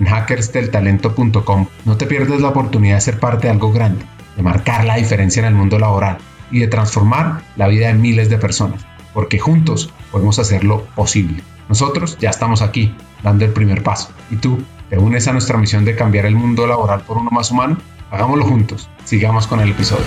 [0.00, 1.66] en hackersdeltalento.com.
[1.84, 4.04] No te pierdas la oportunidad de ser parte de algo grande,
[4.36, 6.18] de marcar la diferencia en el mundo laboral
[6.50, 8.84] y de transformar la vida de miles de personas
[9.14, 11.42] porque juntos podemos hacerlo posible.
[11.68, 14.10] Nosotros ya estamos aquí, dando el primer paso.
[14.30, 14.58] ¿Y tú?
[14.88, 17.78] ¿Te unes a nuestra misión de cambiar el mundo laboral por uno más humano?
[18.10, 18.88] Hagámoslo juntos.
[19.04, 20.04] Sigamos con el episodio.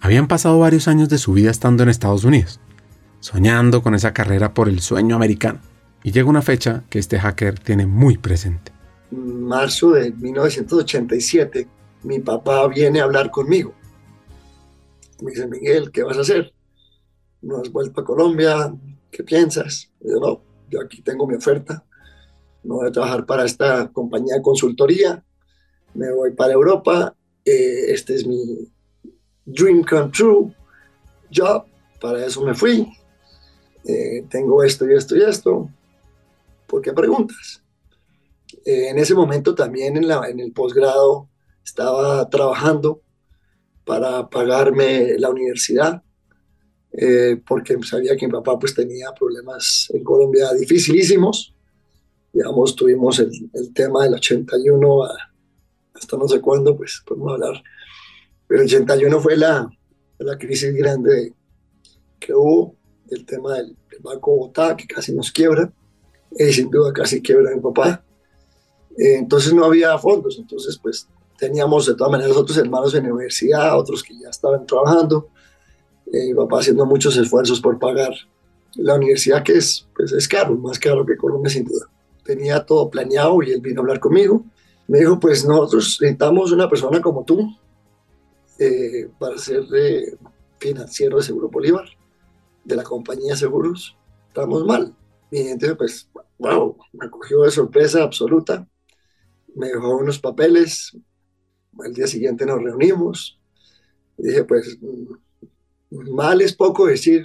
[0.00, 2.60] Habían pasado varios años de su vida estando en Estados Unidos,
[3.20, 5.60] soñando con esa carrera por el sueño americano.
[6.02, 8.72] Y llega una fecha que este hacker tiene muy presente.
[9.10, 11.68] Marzo de 1987,
[12.04, 13.74] mi papá viene a hablar conmigo
[15.22, 16.52] me dice, Miguel, ¿qué vas a hacer?
[17.42, 18.74] ¿No has vuelto a Colombia?
[19.10, 19.90] ¿Qué piensas?
[20.00, 21.84] yo, no, yo aquí tengo mi oferta.
[22.62, 25.24] No voy a trabajar para esta compañía de consultoría.
[25.94, 27.14] Me voy para Europa.
[27.44, 28.68] Eh, este es mi
[29.44, 30.54] dream come true
[31.34, 31.64] job.
[32.00, 32.86] Para eso me fui.
[33.84, 35.70] Eh, tengo esto y esto y esto.
[36.66, 37.62] ¿Por qué preguntas?
[38.64, 41.28] Eh, en ese momento también en, el posgrado
[41.64, 43.02] estaba trabajando
[43.84, 46.02] para pagarme la universidad,
[46.92, 51.54] eh, porque sabía que mi papá pues tenía problemas en Colombia dificilísimos.
[52.32, 55.04] Digamos, tuvimos el, el tema del 81
[55.94, 57.62] hasta no sé cuándo, pues podemos hablar.
[58.46, 59.68] Pero el 81 fue la,
[60.18, 61.34] la crisis grande
[62.18, 62.76] que hubo,
[63.10, 65.72] el tema del, Banco Bogotá, que casi nos quiebra,
[66.38, 68.02] y sin duda casi quiebra mi papá.
[68.96, 73.12] Eh, entonces no había fondos, entonces pues teníamos de todas maneras otros hermanos en la
[73.12, 75.28] universidad, otros que ya estaban trabajando.
[76.12, 78.12] Eh, mi papá haciendo muchos esfuerzos por pagar
[78.74, 81.86] la universidad, que es, pues es caro, más caro que Colombia sin duda.
[82.24, 84.44] Tenía todo planeado y él vino a hablar conmigo.
[84.88, 87.56] Me dijo, pues nosotros necesitamos una persona como tú
[88.58, 90.16] eh, para ser eh,
[90.58, 91.86] financiero de Seguro Bolívar,
[92.64, 93.96] de la compañía seguros.
[94.28, 94.94] Estamos mal.
[95.36, 98.66] Y entonces, pues, wow, me cogió de sorpresa absoluta.
[99.54, 100.96] Me dejó unos papeles,
[101.78, 103.38] al día siguiente nos reunimos
[104.16, 104.78] dije, pues
[105.90, 107.24] mal es poco decir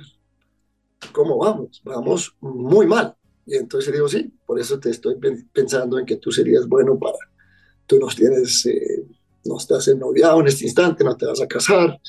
[1.12, 3.16] cómo vamos, vamos muy mal.
[3.46, 5.16] Y entonces digo, sí, por eso te estoy
[5.52, 7.18] pensando en que tú serías bueno para,
[7.88, 9.06] tú nos tienes, eh,
[9.46, 12.00] no estás en noviado en este instante, no te vas a casar,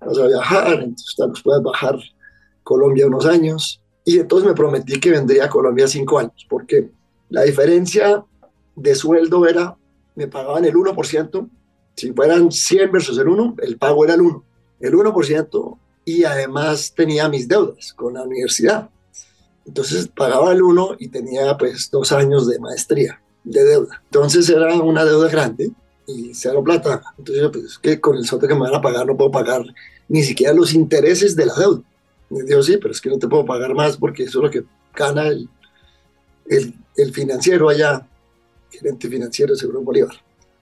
[0.00, 1.98] vas a viajar, entonces nos puedes bajar
[2.62, 3.82] Colombia unos años.
[4.06, 6.88] Y entonces me prometí que vendría a Colombia cinco años, porque
[7.28, 8.24] la diferencia
[8.74, 9.76] de sueldo era,
[10.14, 11.50] me pagaban el 1%
[11.96, 14.44] si fueran 100 versus el 1, el pago era el 1,
[14.80, 18.90] el 1%, y además tenía mis deudas con la universidad.
[19.66, 24.02] Entonces pagaba el 1 y tenía pues dos años de maestría de deuda.
[24.04, 25.72] Entonces era una deuda grande
[26.06, 27.02] y cero plata.
[27.18, 29.64] Entonces pues es que con el sote que me van a pagar no puedo pagar
[30.08, 31.82] ni siquiera los intereses de la deuda.
[32.28, 34.64] Digo, sí, pero es que no te puedo pagar más porque eso es lo que
[34.94, 35.48] gana el,
[36.46, 38.06] el, el financiero allá,
[38.70, 40.16] gerente financiero de Seguro Bolívar.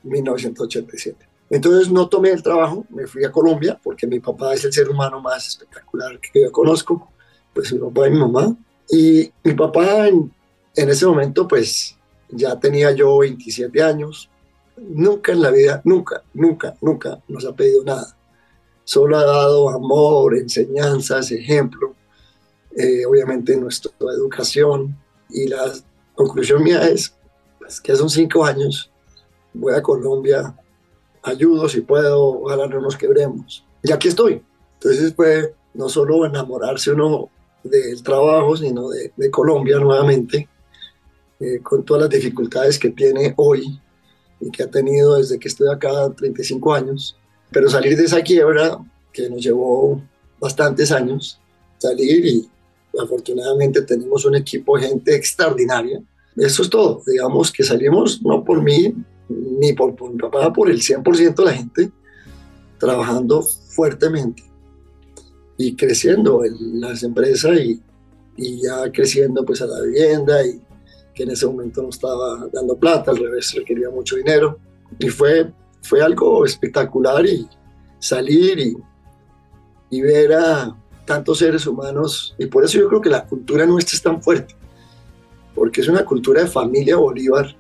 [0.05, 1.27] 1987.
[1.51, 4.89] Entonces no tomé el trabajo, me fui a Colombia porque mi papá es el ser
[4.89, 7.11] humano más espectacular que yo conozco,
[7.53, 8.57] pues mi papá y mi mamá.
[8.89, 10.33] Y mi papá en,
[10.77, 11.97] en ese momento pues
[12.31, 14.31] ya tenía yo 27 años,
[14.77, 18.17] nunca en la vida, nunca, nunca, nunca nos ha pedido nada.
[18.85, 21.95] Solo ha dado amor, enseñanzas, ejemplo,
[22.77, 24.97] eh, obviamente nuestra educación.
[25.31, 25.73] Y la
[26.15, 27.15] conclusión mía es
[27.59, 28.91] pues, que son cinco años
[29.55, 30.55] voy a Colombia,
[31.23, 33.65] ayudo si puedo, ojalá no nos quebremos.
[33.83, 34.43] Y aquí estoy.
[34.75, 37.31] Entonces fue no solo enamorarse uno
[37.63, 40.49] del trabajo, sino de, Colombia nuevamente,
[41.41, 43.81] eh, con todas las dificultades que tiene hoy
[44.41, 47.17] y que ha tenido desde que estoy acá 35 años,
[47.55, 48.79] pero salir de esa quiebra
[49.13, 50.03] que nos llevó
[50.41, 51.39] bastantes años,
[51.79, 52.49] salir y
[53.01, 56.03] afortunadamente tenemos un equipo de gente extraordinaria.
[56.37, 58.93] Eso es todo, digamos que salimos no por mí
[59.29, 61.93] ni por, por mi papá, por el 100% de la gente,
[62.79, 64.43] trabajando fuertemente
[65.57, 67.81] y creciendo en las empresas y,
[68.37, 70.61] y, ya creciendo pues a la vivienda y
[71.15, 74.59] que en ese momento no estaba dando plata, al revés, requería mucho dinero.
[74.99, 75.53] Y fue,
[75.85, 77.49] fue algo espectacular y
[77.99, 78.77] salir y,
[79.91, 82.35] y ver a tantos seres humanos.
[82.39, 84.57] Y por eso yo creo que la cultura nuestra es tan fuerte,
[85.55, 87.55] porque es una cultura de familia Bolívar,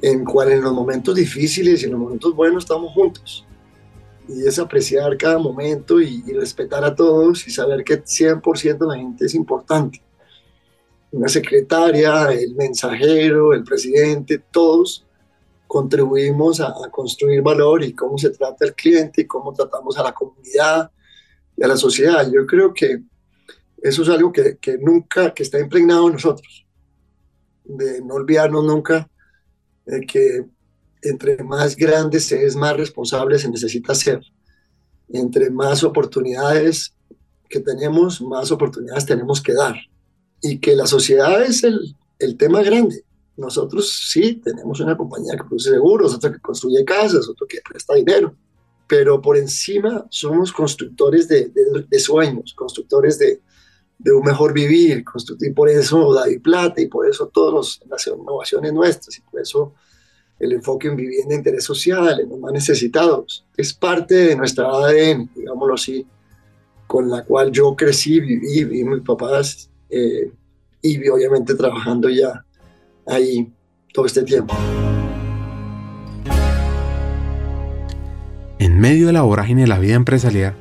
[0.00, 3.46] en cual en los momentos difíciles y en los momentos buenos estamos juntos
[4.28, 9.26] y es apreciar cada momento y, respetar a todos y saber que 100% la gente
[9.26, 10.02] es importante.
[11.10, 15.04] Una secretaria, el mensajero, el presidente, todos
[15.72, 20.12] contribuimos a, construir valor y cómo se trata el cliente y cómo tratamos a la
[20.12, 20.90] comunidad
[21.56, 22.30] y a la sociedad.
[22.30, 23.02] Yo creo que
[23.80, 26.66] eso es algo que, que nunca, que está impregnado en nosotros,
[27.64, 29.08] de no olvidarnos nunca
[29.86, 30.44] de que
[31.00, 34.20] entre más grande se es, más responsable se necesita ser.
[35.08, 36.94] Entre más oportunidades
[37.48, 39.76] que tenemos, más oportunidades tenemos que dar.
[40.42, 43.06] Y que la sociedad es el, el tema grande.
[43.36, 47.94] Nosotros sí tenemos una compañía que produce seguros, otra que construye casas, otro que presta
[47.94, 48.34] dinero,
[48.86, 51.50] pero por encima somos constructores de,
[51.88, 53.40] de, sueños, constructores de,
[53.98, 55.04] de, un mejor vivir,
[55.40, 59.74] y por eso David Plata y por eso todas las innovaciones nuestras y por eso
[60.38, 63.46] el enfoque en vivienda de interés social, en los más necesitados.
[63.56, 66.04] Es parte de nuestra ADN, digámoslo así,
[66.88, 70.32] con la cual yo crecí, viví, viví mis papás eh,
[70.82, 72.44] y obviamente trabajando ya
[73.06, 73.52] ahí
[73.92, 74.54] todo este tiempo.
[78.58, 80.54] En medio de la vorágine de la vida empresarial,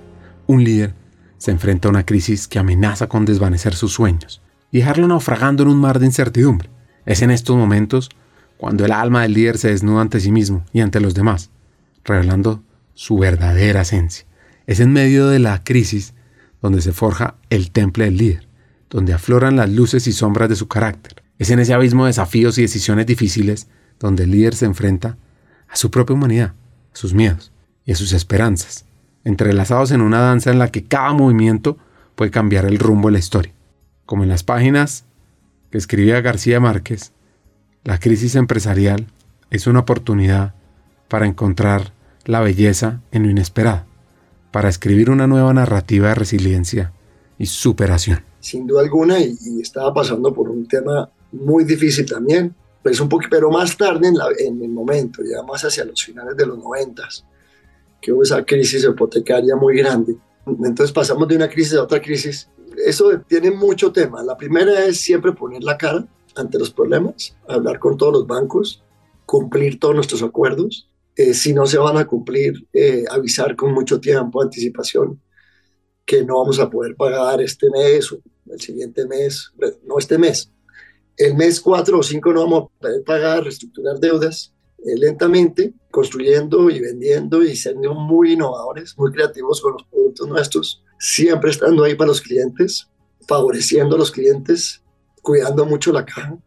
[0.48, 0.96] un líder
[1.38, 5.70] se enfrenta a una crisis que amenaza con desvanecer sus sueños y dejarlo naufragando en
[5.70, 6.70] un mar de incertidumbre.
[7.06, 8.10] Es en estos momentos
[8.58, 11.50] cuando el alma del líder se desnuda ante sí mismo y ante los demás,
[12.04, 12.64] revelando
[12.94, 14.26] su verdadera esencia.
[14.68, 16.14] Es en medio de la crisis
[16.62, 18.48] donde se forja el temple del líder,
[18.90, 21.21] donde afloran las luces y sombras de su carácter.
[21.42, 23.68] Es en ese abismo de desafíos y decisiones difíciles
[24.00, 25.18] donde el líder se enfrenta
[25.68, 26.54] a su propia humanidad,
[26.94, 27.52] a sus miedos
[27.84, 28.86] y a sus esperanzas,
[29.24, 31.80] entrelazados en una danza en la que cada movimiento
[32.14, 33.54] puede cambiar el rumbo de la historia.
[34.06, 35.06] Como en las páginas
[35.72, 37.12] que escribía García Márquez,
[37.86, 39.08] la crisis empresarial
[39.50, 40.54] es una oportunidad
[41.08, 41.92] para encontrar
[42.24, 43.86] la belleza en lo inesperado,
[44.52, 46.94] para escribir una nueva narrativa de resiliencia
[47.40, 48.20] y superación.
[48.42, 53.26] Sin duda alguna, y, estaba pasando por un tema muy difícil también, pues un poco,
[53.30, 57.26] pero más tarde en, en el momento, ya más hacia los finales de los noventas,
[58.02, 60.16] que hubo esa crisis hipotecaria muy grande.
[60.46, 62.50] Entonces pasamos de una crisis a otra crisis.
[62.86, 64.24] Eso tiene mucho tema.
[64.24, 68.84] La primera es siempre poner la cara, ante los problemas, hablar con todos los bancos,
[69.26, 70.90] cumplir todos nuestros acuerdos.
[71.16, 75.22] Eh, si no se van a cumplir, eh, avisar con mucho tiempo, anticipación,
[76.06, 78.20] que no vamos a poder pagar este mes o
[78.50, 79.52] el siguiente mes,
[79.84, 80.52] no este mes.
[81.18, 86.80] El mes 4 o 5 no vamos a pagar, reestructurar deudas eh, lentamente, construyendo y
[86.80, 92.08] vendiendo y siendo muy innovadores, muy creativos con los productos nuestros, siempre estando ahí para
[92.08, 92.88] los clientes,
[93.28, 94.82] favoreciendo a los clientes,
[95.22, 96.38] cuidando mucho la caja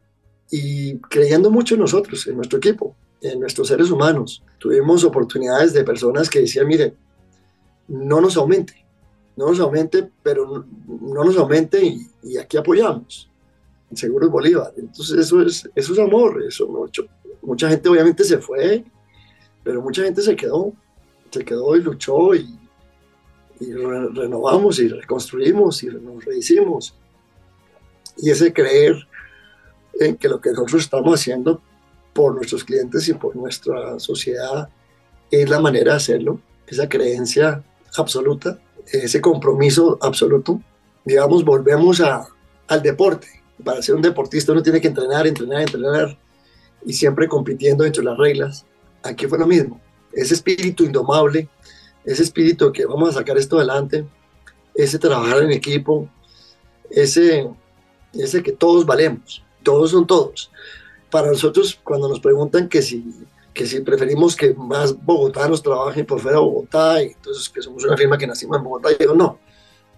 [0.50, 4.42] y creyendo mucho en nosotros, en nuestro equipo, en nuestros seres humanos.
[4.58, 6.96] Tuvimos oportunidades de personas que decían, mire,
[7.88, 8.84] no nos aumente,
[9.36, 13.30] no nos aumente, pero no, nos aumente y, aquí apoyamos.
[13.96, 14.72] Seguros Bolívar.
[14.76, 17.06] Entonces eso es, eso es amor, eso mucho.
[17.42, 18.84] Mucha gente obviamente se fue,
[19.62, 20.72] pero mucha gente se quedó,
[21.30, 22.58] se quedó y luchó y,
[23.60, 26.94] y renovamos y reconstruimos y nos rehicimos
[28.16, 28.96] y ese creer
[30.00, 31.60] en que lo que nosotros estamos haciendo
[32.12, 34.68] por nuestros clientes y por nuestra sociedad
[35.30, 37.62] es la manera de hacerlo, esa creencia
[37.96, 40.60] absoluta, ese compromiso absoluto.
[41.04, 42.26] Digamos, volvemos a,
[42.68, 43.26] al deporte.
[43.62, 46.18] Para ser un deportista uno tiene que entrenar, entrenar, entrenar
[46.84, 48.66] y siempre compitiendo dentro de las reglas.
[49.02, 49.80] Aquí fue lo mismo.
[50.12, 51.48] Ese espíritu indomable,
[52.04, 54.06] ese espíritu que vamos a sacar esto adelante,
[54.74, 56.08] ese trabajar en equipo,
[56.90, 57.48] ese
[58.12, 60.50] es de que todos valemos, todos son todos.
[61.10, 63.04] Para nosotros, cuando nos preguntan que si
[63.54, 67.84] que si preferimos que más bogotanos trabajen por fuera de Bogotá, y entonces que somos
[67.84, 69.38] una firma que nacimos en Bogotá, y digo, no,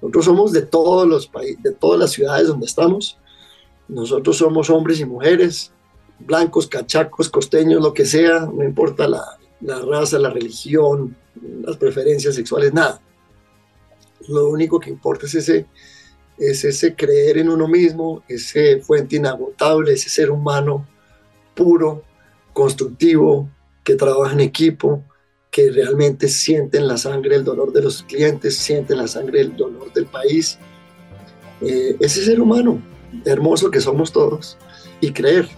[0.01, 3.19] nosotros somos de todos los países, de todas las ciudades donde estamos,
[3.89, 5.72] nosotros somos hombres y mujeres,
[6.18, 11.16] blancos, cachacos, costeños, lo que sea, no importa la, la raza, la religión,
[11.62, 13.01] las preferencias sexuales, nada.
[14.28, 15.66] Lo único que importa es ese,
[16.39, 20.87] es ese creer en uno mismo, ese fuente inagotable, ese ser humano
[21.55, 22.03] puro,
[22.53, 23.49] constructivo,
[23.84, 25.05] que trabaja en equipo,
[25.51, 29.93] que realmente sienten la sangre, el dolor de los clientes, sienten la sangre, el dolor
[29.93, 30.59] del país.
[31.61, 32.82] Eh, ese ser humano
[33.25, 34.57] hermoso que somos todos
[35.01, 35.49] y creer.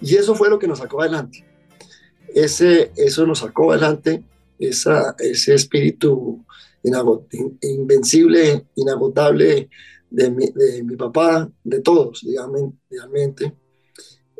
[0.00, 1.44] Y eso fue lo que nos sacó adelante.
[2.34, 4.22] Ese, eso nos sacó adelante,
[4.58, 6.44] esa, ese espíritu
[7.62, 9.68] invencible, inagotable
[10.10, 13.52] de mi, de mi, papá, de todos, digamos, realmente.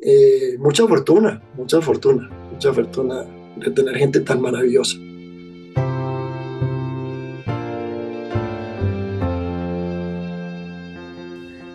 [0.03, 4.97] Eh, mucha fortuna, mucha fortuna, mucha fortuna de tener gente tan maravillosa.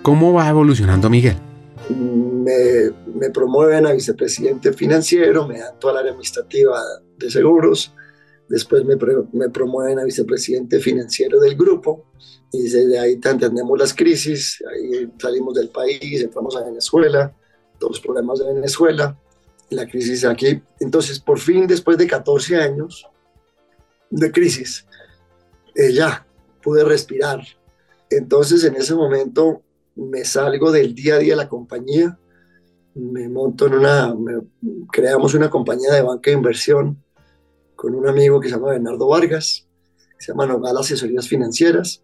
[0.06, 1.36] ¿Cómo va evolucionando Miguel?
[1.90, 6.80] Me, me, promueven a vicepresidente financiero, me dan toda la área administrativa
[7.18, 7.92] de seguros,
[8.48, 8.98] después me,
[9.34, 12.06] me, promueven a vicepresidente financiero del grupo
[12.52, 17.36] y desde ahí entendemos las crisis, ahí salimos del país, entramos a Venezuela,
[17.80, 19.20] todos los problemas de Venezuela,
[19.72, 20.62] la crisis aquí.
[20.80, 23.08] Entonces, por fin, después de 14 años
[24.12, 24.86] de crisis,
[25.74, 26.28] eh, ya
[26.62, 27.42] pude respirar.
[28.12, 29.64] Entonces, en ese momento
[29.96, 32.18] me salgo del día a día de la compañía,
[32.96, 34.16] me monto en una,
[34.92, 37.04] creamos una compañía de banca de inversión
[37.76, 39.68] con un amigo que se llama Bernardo Vargas,
[40.18, 42.04] se llama Nogal Asesorías Financieras.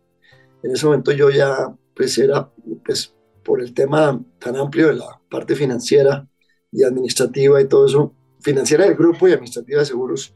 [0.63, 2.51] En ese momento yo ya, pues era,
[2.85, 6.27] pues por el tema tan amplio de la parte financiera
[6.71, 10.33] y administrativa y todo eso, financiera del grupo y administrativa de seguros,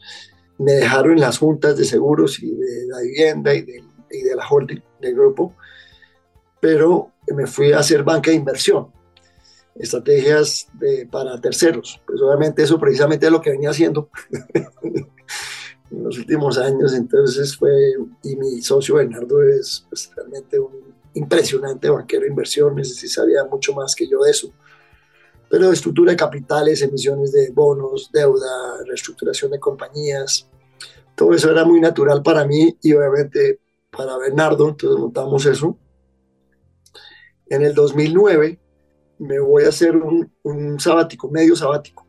[0.57, 4.35] me dejaron en las juntas de seguros y de la vivienda y de, y de
[4.35, 5.53] la holding del grupo,
[6.61, 8.87] pero me fui a hacer banca de inversión,
[9.75, 10.67] estrategias
[11.11, 12.01] para terceros.
[12.05, 14.09] Pues obviamente eso precisamente es lo que venía haciendo
[14.83, 16.93] en los últimos años.
[16.93, 23.07] Entonces fue, y mi socio Bernardo es pues, realmente un impresionante banquero de inversiones, y
[23.07, 24.51] sabía mucho más que yo de eso.
[25.49, 30.49] Pero estructura de capitales, emisiones de bonos, deuda, reestructuración de compañías,
[31.15, 35.77] todo eso era muy natural para mí y obviamente para Bernardo, entonces montamos eso
[37.47, 38.59] en el 2009
[39.19, 42.05] me voy a hacer un, sabático, medio sabático.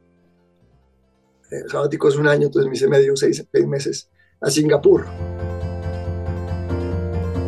[1.51, 4.11] El eh, sabático es un año, entonces me hice medio seis, seis meses
[4.41, 5.07] a Singapur.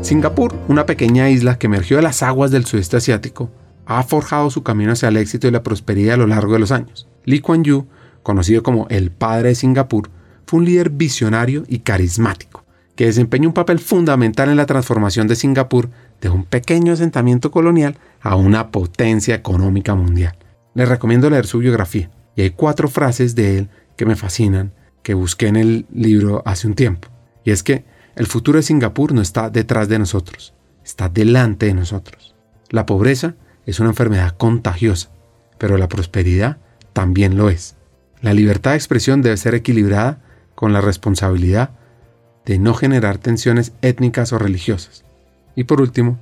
[0.03, 3.51] Singapur, una pequeña isla que emergió de las aguas del sudeste asiático,
[3.85, 6.71] ha forjado su camino hacia el éxito y la prosperidad a lo largo de los
[6.71, 7.09] años.
[7.25, 7.87] Lee Kuan Yew,
[8.23, 10.11] conocido como el padre de Singapur,
[10.47, 12.65] fue un líder visionario y carismático,
[12.95, 17.97] que desempeñó un papel fundamental en la transformación de Singapur de un pequeño asentamiento colonial
[18.21, 20.37] a una potencia económica mundial.
[20.75, 25.15] Les recomiendo leer su biografía y hay cuatro frases de él que me fascinan que
[25.15, 27.09] busqué en el libro hace un tiempo.
[27.45, 30.55] Y es que el futuro de Singapur no está detrás de nosotros,
[30.85, 32.35] está delante de nosotros.
[32.69, 35.11] La pobreza es una enfermedad contagiosa,
[35.57, 36.59] pero la prosperidad
[36.93, 37.77] también lo es.
[38.21, 40.21] La libertad de expresión debe ser equilibrada
[40.55, 41.71] con la responsabilidad
[42.45, 45.05] de no generar tensiones étnicas o religiosas.
[45.59, 46.17] Y por último,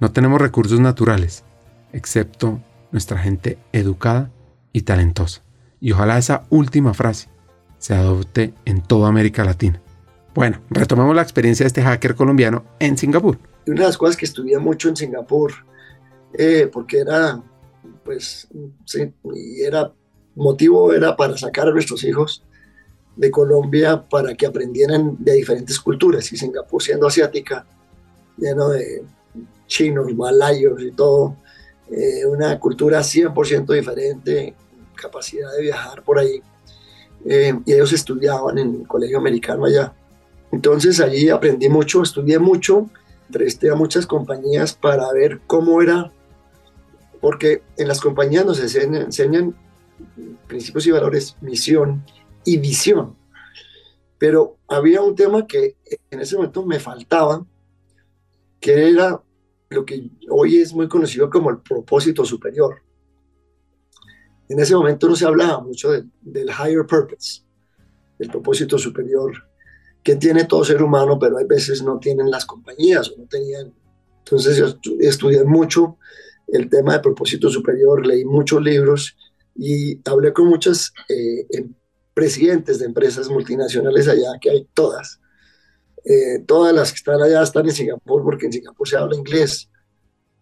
[0.00, 1.44] no tenemos recursos naturales,
[1.92, 2.60] excepto
[2.90, 4.32] nuestra gente educada
[4.72, 5.44] y talentosa.
[5.80, 7.28] Y ojalá esa última frase
[7.78, 9.80] se adopte en toda América Latina.
[10.34, 13.38] Bueno, retomemos la experiencia de este hacker colombiano en Singapur.
[13.68, 15.52] Una de las cosas que estudié mucho en Singapur,
[16.36, 17.40] eh, porque era,
[18.04, 18.48] pues,
[18.86, 19.14] sí,
[19.64, 19.92] era,
[20.34, 22.44] motivo era para sacar a nuestros hijos
[23.14, 26.32] de Colombia para que aprendieran de diferentes culturas.
[26.32, 27.68] Y Singapur, siendo asiática,
[28.36, 29.04] lleno de
[29.66, 31.36] chinos, malayos y todo,
[31.90, 34.54] eh, una cultura 100% diferente,
[34.94, 36.42] capacidad de viajar por ahí.
[37.24, 39.92] Eh, y ellos estudiaban en el colegio americano allá.
[40.52, 42.88] Entonces allí aprendí mucho, estudié mucho,
[43.28, 46.12] entrevisté a muchas compañías para ver cómo era,
[47.20, 49.54] porque en las compañías nos enseñan, enseñan
[50.46, 52.04] principios y valores, misión
[52.44, 53.16] y visión.
[54.18, 55.76] Pero había un tema que
[56.10, 57.44] en ese momento me faltaba,
[58.64, 59.22] que era
[59.68, 62.82] lo que hoy es muy conocido como el propósito superior.
[64.48, 67.42] En ese momento no se hablaba mucho del higher purpose,
[68.18, 69.34] el propósito superior
[70.02, 73.74] que tiene todo ser humano, pero hay veces no tienen las compañías o no tenían.
[74.20, 74.66] Entonces yo
[75.00, 75.98] estudié mucho
[76.48, 79.14] el tema de propósito superior, leí muchos libros
[79.54, 81.74] y hablé con muchas eh, em,
[82.14, 85.20] presidentes de empresas multinacionales allá, que hay todas.
[86.04, 89.70] Eh, todas las que están allá están en Singapur porque en Singapur se habla inglés,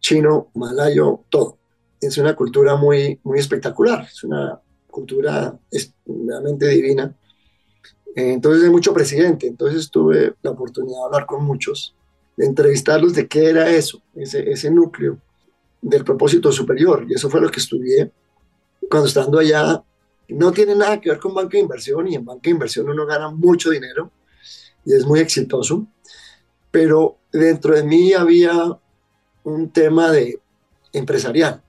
[0.01, 1.59] chino, malayo, todo.
[2.01, 5.57] Es una cultura muy, muy espectacular, es una cultura
[6.05, 7.15] realmente divina.
[8.15, 11.95] Eh, entonces hay mucho presidente, entonces tuve la oportunidad de hablar con muchos,
[12.37, 15.19] de entrevistarlos de qué era eso, ese, ese núcleo
[15.81, 17.07] del propósito superior.
[17.09, 18.11] Y eso fue lo que estudié
[18.91, 19.83] cuando estando allá.
[20.29, 23.07] No tiene nada que ver con banca de inversión y en banca de inversión uno
[23.07, 24.11] gana mucho dinero,
[24.85, 25.87] y es muy exitoso,
[26.71, 28.79] pero dentro de mí había
[29.45, 30.41] un tema de
[30.93, 31.63] empresarial,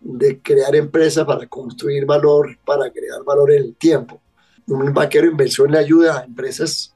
[0.00, 4.20] de crear empresa para construir valor, para crear valor en el tiempo.
[4.66, 6.94] Un banquero de inversión le ayuda a empresas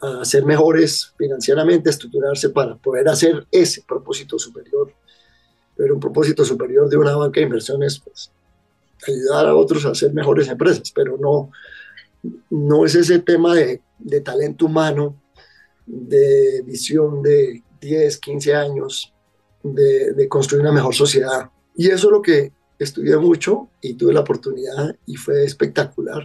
[0.00, 4.92] a ser mejores financieramente, estructurarse para poder hacer ese propósito superior.
[5.76, 8.30] Pero un propósito superior de una banca de inversiones, pues,
[9.06, 11.50] ayudar a otros a ser mejores empresas, pero no,
[12.50, 15.16] no es ese tema de, de talento humano,
[15.86, 19.12] de visión de 10, 15 años,
[19.62, 21.50] de, construir una mejor sociedad.
[21.76, 26.22] Y eso es lo que estudié mucho y tuve la oportunidad y fue espectacular.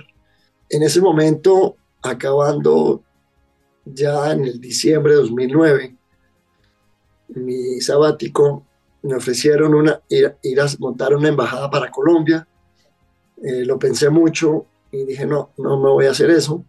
[0.70, 3.04] En ese momento, acabando
[3.86, 5.98] ya en el diciembre de 2009,
[7.30, 8.66] mi sabático,
[9.04, 12.48] me ofrecieron una, ir, ir a montar una embajada para Colombia.
[13.41, 16.66] Eh, lo pensé mucho y dije, no, no me voy a hacer eso,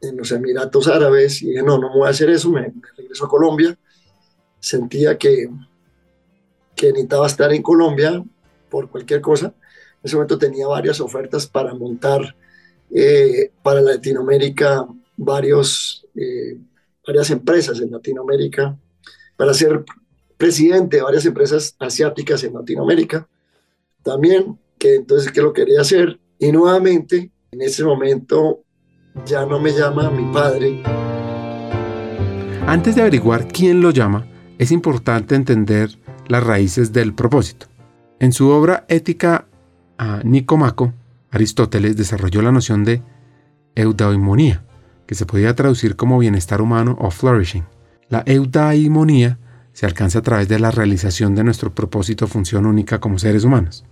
[0.00, 3.26] en los Emiratos Árabes, y dije, no, no me voy a hacer eso, me, regreso
[3.26, 3.78] a Colombia.
[4.58, 5.48] Sentía que,
[6.74, 8.24] que necesitaba estar en Colombia
[8.68, 9.46] por cualquier cosa.
[9.46, 12.34] En ese momento tenía varias ofertas para montar
[12.90, 14.86] eh, para Latinoamérica
[15.16, 16.58] varios, eh,
[17.06, 18.76] varias empresas en Latinoamérica,
[19.36, 19.84] para ser
[20.36, 23.28] presidente de varias empresas asiáticas en Latinoamérica.
[24.02, 26.18] También, que entonces que lo quería hacer.
[26.38, 28.60] Y nuevamente en ese momento
[29.26, 30.82] ya no me llama mi padre.
[32.66, 34.26] Antes de averiguar quién lo llama,
[34.58, 35.98] es importante entender
[36.28, 37.66] las raíces del propósito.
[38.20, 39.46] En su obra Ética
[39.98, 40.92] a Nicomaco,
[41.30, 43.02] Aristóteles desarrolló la noción de
[43.74, 44.64] eudaimonía,
[45.06, 47.64] que se podía traducir como bienestar humano o flourishing.
[48.08, 49.38] La eudaimonía
[49.72, 53.84] se alcanza a través de la realización de nuestro propósito función única como seres humanos.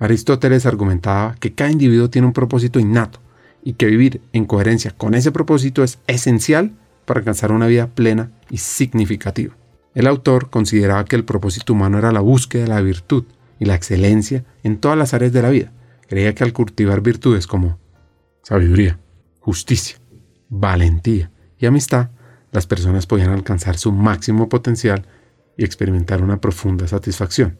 [0.00, 3.20] Aristóteles argumentaba que cada individuo tiene un propósito innato
[3.62, 6.72] y que vivir en coherencia con ese propósito es esencial
[7.04, 9.54] para alcanzar una vida plena y significativa.
[9.94, 13.24] El autor consideraba que el propósito humano era la búsqueda de la virtud
[13.58, 15.70] y la excelencia en todas las áreas de la vida.
[16.08, 17.78] Creía que al cultivar virtudes como
[18.42, 18.98] sabiduría,
[19.40, 19.98] justicia,
[20.48, 22.08] valentía y amistad,
[22.52, 25.06] las personas podían alcanzar su máximo potencial
[25.58, 27.58] y experimentar una profunda satisfacción.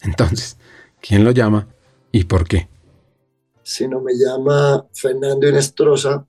[0.00, 0.56] Entonces,
[1.02, 1.68] ¿quién lo llama
[2.14, 2.68] y por qué.
[3.64, 6.24] Sino me llama Fernando Inestrosa,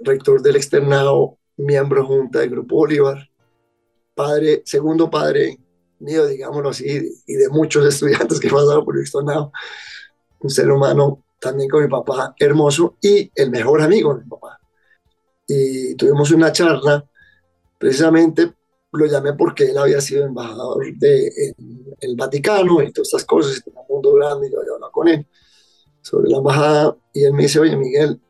[0.00, 3.30] rector del externado, miembro junta del Grupo Bolívar,
[4.16, 5.58] padre, segundo padre
[6.00, 9.52] mío, digámoslo así, y de muchos estudiantes que pasaron por el externado,
[10.40, 14.58] un ser humano también con mi papá hermoso y el mejor amigo de mi papá.
[15.46, 17.08] Y tuvimos una charla,
[17.78, 18.56] precisamente
[18.96, 23.62] lo llamé porque él había sido embajador del de, Vaticano y todas estas cosas, y
[23.62, 25.26] tenía un mundo grande, y yo hablado con él
[26.00, 28.20] sobre la embajada, y él me dice, oye Miguel,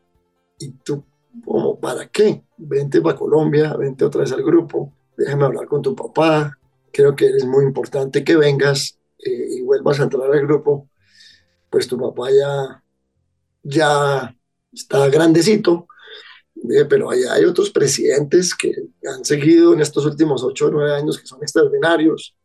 [0.59, 1.03] ¿y tú
[1.45, 2.43] cómo, para qué?
[2.57, 6.57] Vente para Colombia, vente otra vez al grupo, déjame hablar con tu papá,
[6.91, 10.89] creo que es muy importante que vengas eh, y vuelvas a entrar al grupo,
[11.69, 12.83] pues tu papá ya,
[13.63, 14.35] ya
[14.73, 15.87] está grandecito,
[16.89, 18.73] pero hay, hay otros presidentes que
[19.07, 22.35] han seguido en estos últimos ocho o nueve años que son extraordinarios,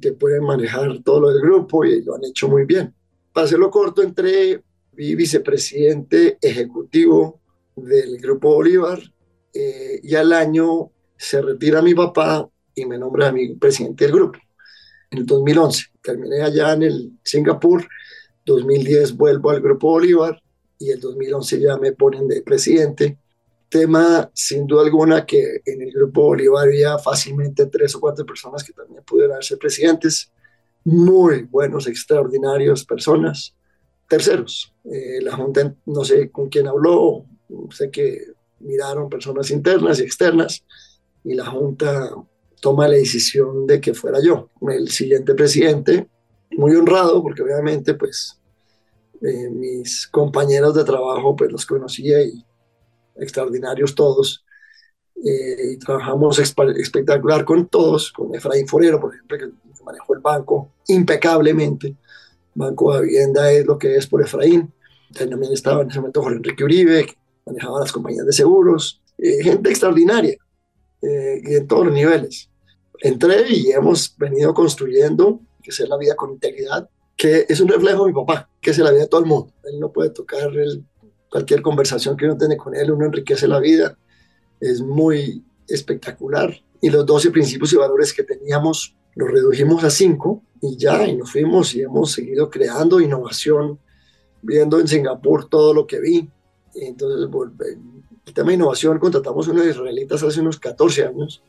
[0.00, 2.92] que pueden manejar todo lo del grupo y lo han hecho muy bien.
[3.36, 4.62] Para hacerlo corto, entré,
[4.92, 7.42] vi vicepresidente ejecutivo
[7.76, 8.98] del Grupo Bolívar
[9.52, 14.14] eh, y al año se retira mi papá y me nombra a mi presidente del
[14.14, 14.38] grupo.
[15.10, 17.86] En el 2011, terminé allá en el Singapur,
[18.46, 20.42] 2010 vuelvo al Grupo Bolívar
[20.78, 23.18] y el 2011 ya me ponen de presidente.
[23.68, 28.64] Tema, sin duda alguna, que en el Grupo Bolívar había fácilmente tres o cuatro personas
[28.64, 30.32] que también pudieran ser presidentes.
[30.86, 33.56] Muy buenos, extraordinarios personas.
[34.08, 37.24] Terceros, eh, la Junta, no sé con quién habló,
[37.70, 38.20] sé que
[38.60, 40.64] miraron personas internas y externas
[41.24, 42.14] y la Junta
[42.60, 46.08] toma la decisión de que fuera yo el siguiente presidente,
[46.52, 48.40] muy honrado porque obviamente pues
[49.22, 52.18] eh, mis compañeros de trabajo, pues los conocía
[53.16, 54.44] extraordinarios todos.
[55.16, 59.50] Eh, y trabajamos espectacular con todos, con Efraín Forero, por ejemplo, que
[59.86, 61.96] manejó el banco impecablemente.
[62.54, 64.72] Banco de Vivienda es lo que es por Efraín.
[65.16, 67.14] También estaba en ese momento Jorge Enrique Uribe, que
[67.46, 70.36] manejaba las compañías de seguros, eh, gente extraordinaria
[71.00, 72.50] eh, y en todos los niveles.
[73.00, 78.04] Entré y hemos venido construyendo, que es la vida con integridad, que es un reflejo
[78.04, 79.52] de mi papá, que es la vida de todo el mundo.
[79.64, 80.50] Él no puede tocar
[81.30, 83.96] cualquier conversación que uno tiene con él, uno enriquece la vida.
[84.60, 86.54] Es muy espectacular.
[86.80, 91.16] Y los 12 principios y valores que teníamos los redujimos a 5 y ya, y
[91.16, 93.78] nos fuimos y hemos seguido creando innovación,
[94.42, 96.30] viendo en Singapur todo lo que vi.
[96.74, 97.28] entonces,
[98.26, 101.42] el tema de innovación, contratamos unos israelitas hace unos 14 años,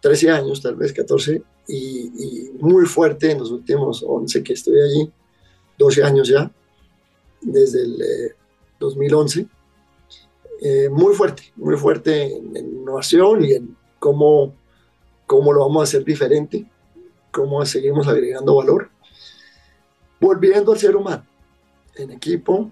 [0.00, 5.12] 13 años, tal vez 14, y, muy fuerte en los últimos 11 que estoy allí,
[5.78, 6.50] 12 años ya,
[7.42, 8.34] desde el
[8.80, 9.40] 2011.
[9.40, 9.48] Eh,
[10.62, 14.54] eh, muy fuerte, muy fuerte en, en, innovación y en cómo,
[15.26, 16.66] cómo lo vamos a hacer diferente,
[17.36, 18.88] cómo seguimos agregando valor.
[20.18, 21.26] Volviendo al ser humano,
[21.94, 22.70] en equipo,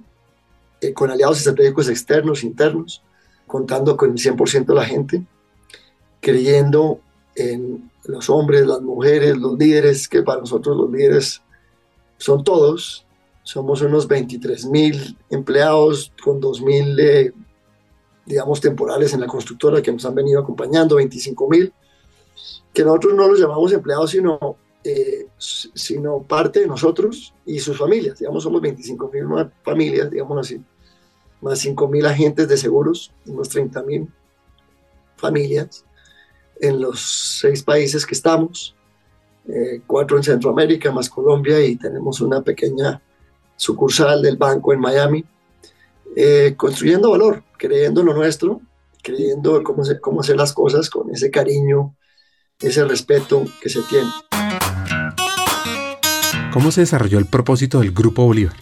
[0.80, 3.02] eh, con aliados estratégicos externos, internos,
[3.46, 5.26] contando con el 100% de la gente,
[6.20, 7.00] creyendo
[7.34, 11.42] en los hombres, las mujeres, los líderes, que para nosotros los líderes
[12.16, 13.04] son todos.
[13.42, 17.34] Somos unos 23 mil empleados con 2 mil, eh,
[18.24, 21.70] digamos, temporales en la constructora que nos han venido acompañando, 25 mil,
[22.74, 28.18] que nosotros no los llamamos empleados, sino, eh, sino parte de nosotros y sus familias.
[28.18, 29.24] Digamos, somos 25 mil
[29.62, 30.60] familias, digamos así,
[31.40, 34.08] más 5 mil agentes de seguros, unos 30 mil
[35.16, 35.84] familias
[36.60, 37.00] en los
[37.40, 38.74] seis países que estamos,
[39.48, 43.00] eh, cuatro en Centroamérica, más Colombia, y tenemos una pequeña
[43.56, 45.24] sucursal del banco en Miami,
[46.16, 48.60] eh, construyendo valor, creyendo lo nuestro,
[49.02, 51.94] creyendo cómo, cómo hacer las cosas con ese cariño,
[52.66, 54.10] ese respeto que se tiene.
[56.52, 58.56] ¿Cómo se desarrolló el propósito del Grupo Bolívar?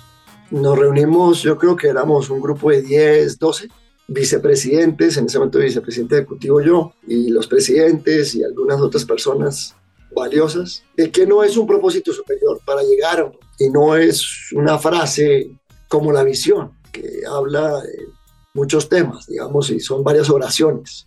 [0.51, 3.69] Nos reunimos, yo creo que éramos un grupo de 10, 12,
[4.09, 9.75] vicepresidentes, en ese momento vicepresidente ejecutivo yo, y los presidentes y algunas otras personas
[10.15, 15.51] valiosas, de que no es un propósito superior para llegar, y no es una frase
[15.89, 18.07] como la visión, que habla de
[18.55, 21.07] muchos temas, digamos, y son varias oraciones.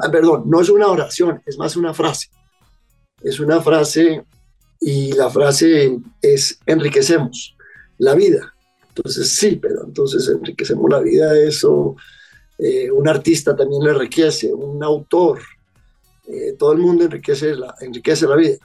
[0.00, 2.28] Ah, perdón, no es una oración, es más una frase.
[3.22, 4.24] Es una frase
[4.80, 7.56] y la frase es enriquecemos
[7.98, 8.54] la vida.
[8.88, 11.96] Entonces sí, pero entonces enriquecemos la vida, eso
[12.58, 15.40] eh, un artista también le enriquece, un autor,
[16.26, 18.56] eh, todo el mundo enriquece la, enriquece la vida.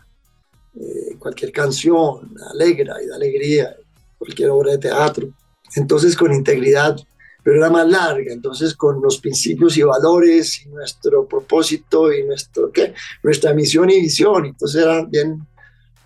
[0.80, 3.76] Eh, cualquier canción alegra y da alegría,
[4.17, 5.30] cualquier obra de teatro.
[5.76, 6.97] Entonces con integridad,
[7.43, 12.71] pero era más larga, entonces con los principios y valores y nuestro propósito y nuestro,
[12.71, 12.93] ¿qué?
[13.23, 15.47] nuestra misión y visión, entonces era bien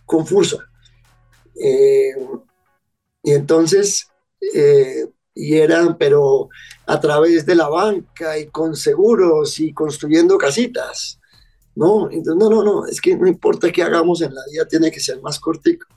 [0.05, 0.57] confusa.
[3.23, 4.07] y entonces
[5.36, 6.49] y eran, pero
[6.88, 11.19] a través de la banca y con seguros y construyendo casitas.
[11.75, 14.89] No, entonces, no, no, no, es que no importa qué hagamos en la vida, tiene
[14.89, 15.88] que ser más cortico.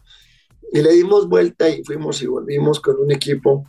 [0.72, 3.64] Y le dimos vuelta y fuimos y volvimos con un equipo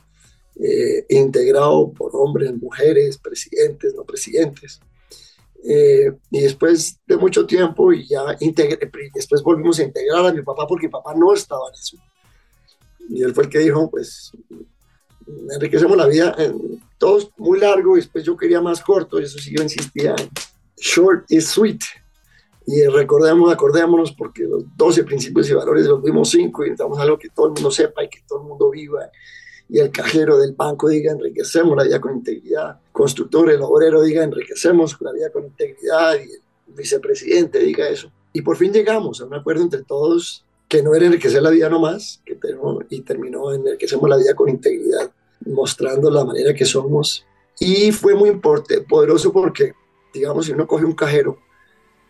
[0.61, 4.81] eh, integrado por hombres, mujeres, presidentes, no presidentes.
[5.63, 10.41] Eh, y después de mucho tiempo, y ya integré, después volvimos a integrar a mi
[10.41, 11.97] papá porque mi papá no estaba en eso.
[13.09, 14.31] Y él fue el que dijo, pues
[15.51, 19.39] enriquecemos la vida, en, todos muy largo, y después yo quería más corto, y eso
[19.39, 20.29] sí yo insistía en
[20.75, 21.81] short is sweet.
[22.65, 27.17] Y recordemos, acordémonos, porque los 12 principios y valores los vimos 5 y necesitamos algo
[27.17, 29.09] que todo el mundo sepa y que todo el mundo viva.
[29.69, 32.79] Y el cajero del banco diga enriquecemos la vida con integridad.
[32.91, 36.15] Constructor, el obrero diga enriquecemos la vida con integridad.
[36.15, 38.11] Y el vicepresidente diga eso.
[38.33, 41.67] Y por fin llegamos a un acuerdo entre todos que no era enriquecer la vida
[41.67, 42.37] nomás, que
[42.89, 45.11] y terminó en enriquecemos la vida con integridad
[45.45, 47.25] mostrando la manera que somos.
[47.59, 49.73] Y fue muy importante, poderoso porque,
[50.13, 51.39] digamos, si uno coge un cajero,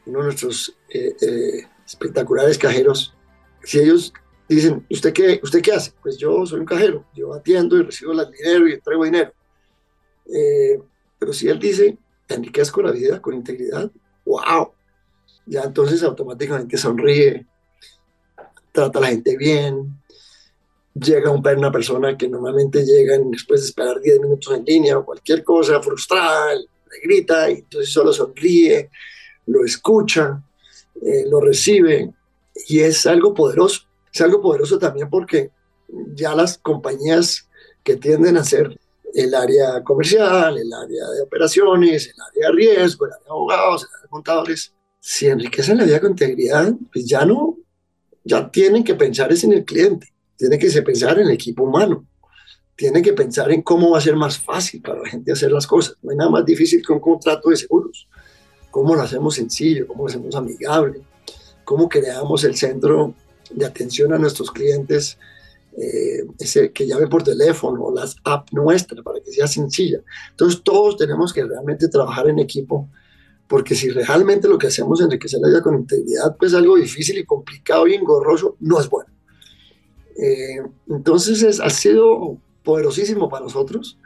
[0.06, 3.16] uno de nuestros eh, eh, espectaculares cajeros,
[3.64, 4.14] si ellos
[4.56, 5.94] dicen, ¿usted qué, ¿usted qué hace?
[6.02, 9.32] Pues yo soy un cajero, yo atiendo y recibo el dinero y entrego dinero.
[10.34, 10.80] Eh,
[11.18, 11.98] pero si él dice,
[12.28, 13.92] enriquezco la vida con integridad,
[14.26, 14.72] wow,
[15.46, 17.46] ya entonces automáticamente sonríe,
[18.72, 20.00] trata a la gente bien,
[20.94, 25.44] llega una persona que normalmente llega después de esperar 10 minutos en línea o cualquier
[25.44, 28.90] cosa, frustrada, le grita y entonces solo sonríe,
[29.48, 30.42] lo escucha,
[31.02, 32.12] eh, lo recibe
[32.68, 33.89] y es algo poderoso.
[34.14, 35.52] Es algo poderoso también porque
[36.14, 37.48] ya las compañías
[37.84, 38.78] que tienden a ser
[39.14, 43.84] el área comercial, el área de operaciones, el área de riesgo, el área de abogados,
[43.84, 47.58] el área de contadores, si enriquecen la vida con integridad, pues ya no,
[48.24, 52.08] ya tienen que pensar es en el cliente tiene que pensar en el equipo humano,
[52.78, 55.68] tiene que pensar en cómo va a ser más fácil para la gente hacer las
[55.68, 55.98] cosas.
[56.02, 58.08] No hay nada más difícil que un contrato de seguros.
[58.72, 59.86] ¿Cómo lo hacemos sencillo?
[59.86, 61.02] ¿Cómo lo hacemos amigable?
[61.66, 63.14] ¿Cómo creamos el centro
[63.50, 65.18] de atención a nuestros clientes
[65.78, 70.02] eh, ese que llame por teléfono, las apps nuestras para que sea sencilla.
[70.32, 72.90] Entonces todos tenemos que realmente trabajar en equipo
[73.48, 77.18] porque si realmente lo que hacemos es enriquecer la vida con integridad, pues algo difícil
[77.18, 79.10] y complicado y engorroso no es bueno.
[80.18, 83.98] Eh, entonces es, ha sido poderosísimo para nosotros,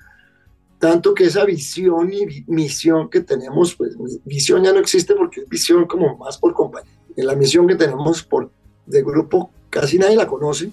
[0.80, 5.50] tanto que esa visión y misión que tenemos, pues visión ya no existe porque es
[5.50, 6.94] visión como más por compañía.
[7.18, 8.50] La misión que tenemos por
[8.86, 10.72] de grupo casi nadie la conoce,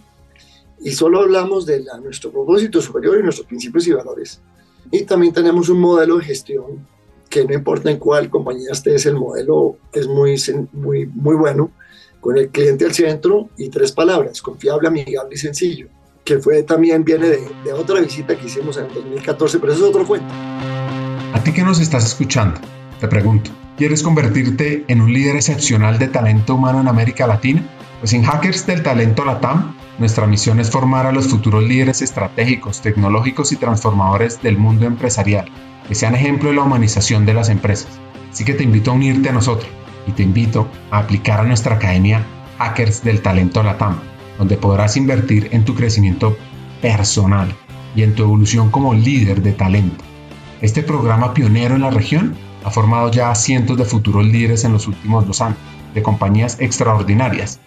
[0.82, 4.40] y solo hablamos de nuestro propósito superior y nuestros principios y valores.
[4.90, 6.86] Y también tenemos un modelo de gestión
[7.28, 10.36] que no importa en cuál compañía estés, el modelo es muy,
[10.72, 11.70] muy, muy bueno,
[12.20, 15.86] con el cliente al centro y tres palabras, confiable, amigable y sencillo,
[16.24, 19.84] que fue también viene de, de otra visita que hicimos en el 2014, pero eso
[19.84, 20.26] es otro cuento.
[21.32, 22.60] A ti que nos estás escuchando,
[22.98, 27.64] te pregunto, ¿quieres convertirte en un líder excepcional de talento humano en América Latina?
[28.00, 32.80] Pues en Hackers del Talento Latam nuestra misión es formar a los futuros líderes estratégicos,
[32.80, 35.52] tecnológicos y transformadores del mundo empresarial,
[35.86, 37.90] que sean ejemplo de la humanización de las empresas.
[38.32, 39.70] Así que te invito a unirte a nosotros
[40.06, 42.24] y te invito a aplicar a nuestra academia
[42.56, 43.98] Hackers del Talento Latam,
[44.38, 46.38] donde podrás invertir en tu crecimiento
[46.80, 47.54] personal
[47.94, 50.02] y en tu evolución como líder de talento.
[50.62, 52.34] Este programa pionero en la región
[52.64, 55.58] ha formado ya a cientos de futuros líderes en los últimos dos años,
[55.92, 57.60] de compañías extraordinarias.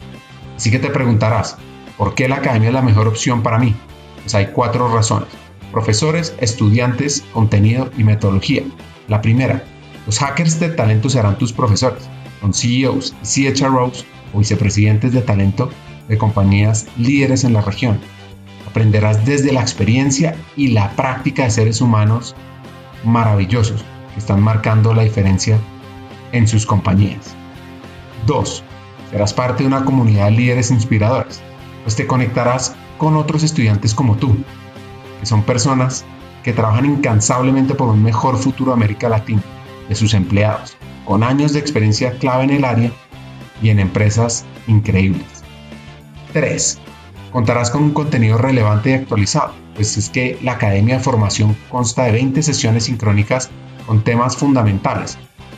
[0.64, 1.58] Así que te preguntarás,
[1.98, 3.76] ¿Por qué la academia es la mejor opción para mí?
[4.22, 5.28] Pues hay cuatro razones.
[5.74, 8.64] Profesores, estudiantes, contenido y metodología.
[9.10, 9.66] La primera,
[10.06, 12.04] los hackers de talento serán tus profesores.
[12.40, 15.70] Son CEOs y CHROs o vicepresidentes de talento
[16.08, 18.00] de compañías líderes en la región.
[18.66, 22.38] Aprenderás desde la experiencia y la práctica de seres humanos
[23.04, 23.84] maravillosos
[24.14, 25.60] que están marcando la diferencia
[26.32, 27.36] en sus compañías.
[28.28, 28.64] 2.
[29.14, 31.42] Serás parte de una comunidad de líderes inspiradores
[31.84, 34.38] pues te conectarás con otros estudiantes como tú,
[35.20, 36.06] que son personas
[36.44, 39.44] que trabajan incansablemente por un mejor futuro de América Latina,
[39.88, 42.92] de sus empleados, con años de experiencia clave en el área
[43.62, 45.44] y en empresas increíbles.
[46.34, 46.80] 3.
[47.32, 52.04] Contarás con un contenido relevante y actualizado, pues es que la Academia de Formación consta
[52.04, 53.50] de 20 sesiones sincrónicas
[53.86, 55.18] con temas fundamentales,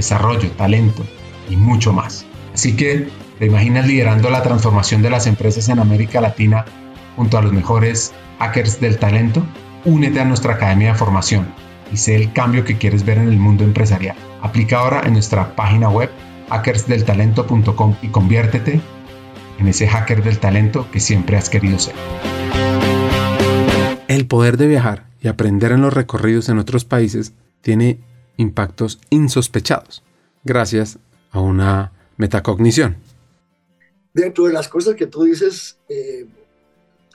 [0.00, 1.04] desarrollo, talento
[1.48, 2.26] y mucho más.
[2.52, 3.08] Así que
[3.40, 6.66] ¿Te imaginas liderando la transformación de las empresas en América Latina
[7.16, 9.42] junto a los mejores hackers del talento?
[9.86, 11.48] Únete a nuestra academia de formación
[11.90, 14.14] y sé el cambio que quieres ver en el mundo empresarial.
[14.42, 16.10] Aplica ahora en nuestra página web
[16.50, 18.78] hackersdeltalento.com y conviértete
[19.58, 21.94] en ese hacker del talento que siempre has querido ser.
[24.06, 27.32] El poder de viajar y aprender en los recorridos en otros países
[27.62, 28.00] tiene
[28.40, 30.02] impactos insospechados
[30.44, 30.98] gracias
[31.30, 32.96] a una metacognición
[34.12, 36.26] dentro de las cosas que tú dices, eh,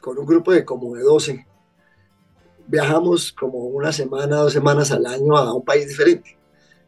[0.02, 1.46] con un grupo de como de 12,
[2.68, 6.38] viajamos como una semana, dos semanas al año a un país diferente.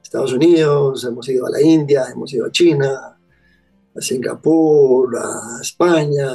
[0.01, 3.17] Estados Unidos, hemos ido a la India, hemos ido a China,
[3.95, 6.29] a Singapur, a España,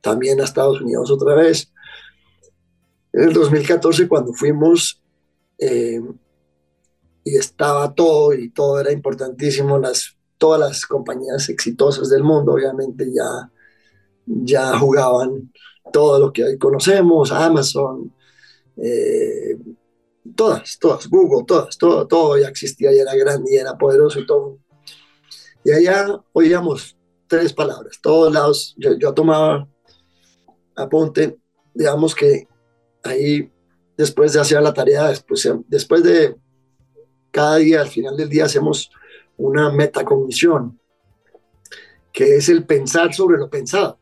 [0.00, 1.70] también a Estados Unidos otra vez.
[3.12, 5.02] En el 2014, cuando fuimos,
[5.58, 6.00] eh,
[7.24, 13.12] y estaba todo, y todo era importantísimo, las todas las compañías exitosas del mundo obviamente
[13.12, 13.50] ya,
[14.24, 15.52] ya jugaban
[15.92, 18.14] todo lo que hoy conocemos, Amazon,
[18.76, 19.58] eh,
[20.34, 24.26] todas, todas, Google, todas, todo, todo ya existía y era grande y era poderoso y
[24.26, 24.58] todo.
[25.64, 26.96] Y allá oíamos
[27.26, 29.68] tres palabras, todos lados, yo, yo tomaba
[30.76, 31.36] apunte,
[31.74, 32.46] digamos que
[33.02, 33.50] ahí
[33.98, 36.36] después de hacer la tarea, después, después de
[37.32, 38.90] cada día, al final del día hacemos
[39.36, 40.80] una metacognición,
[42.12, 43.98] que es el pensar sobre lo pensado.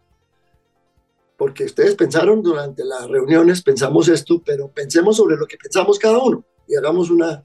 [1.36, 6.18] Porque ustedes pensaron durante las reuniones, pensamos esto, pero pensemos sobre lo que pensamos cada
[6.18, 7.44] uno y hagamos una,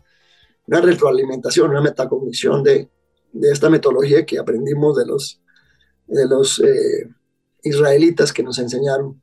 [0.67, 2.89] una retroalimentación, una metacognición de,
[3.31, 5.41] de esta metodología que aprendimos de los,
[6.07, 7.09] de los eh,
[7.63, 9.21] israelitas que nos enseñaron.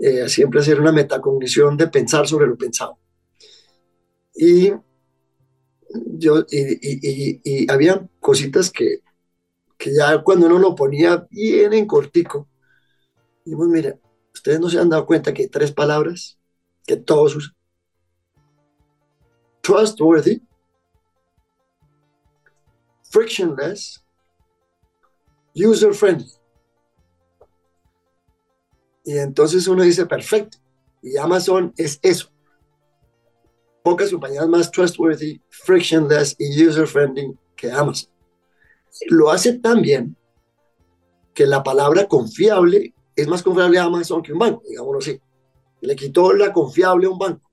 [0.00, 2.98] Eh, siempre hacer una metacognición de pensar sobre lo pensado.
[4.34, 4.72] Y
[6.18, 9.00] yo, y, y, había cositas que,
[9.76, 12.48] que ya cuando uno lo ponía bien en cortico,
[13.44, 13.98] dijimos, mira,
[14.32, 16.38] ustedes no se han dado cuenta que hay tres palabras
[16.86, 17.54] que todos usan.
[19.62, 20.40] Trustworthy,
[23.10, 24.04] frictionless,
[25.54, 26.37] user friendly.
[29.08, 30.58] Y entonces uno dice, perfecto.
[31.02, 32.30] Y Amazon es eso.
[33.82, 38.10] Pocas compañías más trustworthy, frictionless y user friendly que Amazon.
[39.08, 40.14] Lo hace tan bien
[41.32, 45.18] que la palabra confiable es más confiable a Amazon que un banco, digámoslo así.
[45.80, 47.50] Le quitó la confiable a un banco.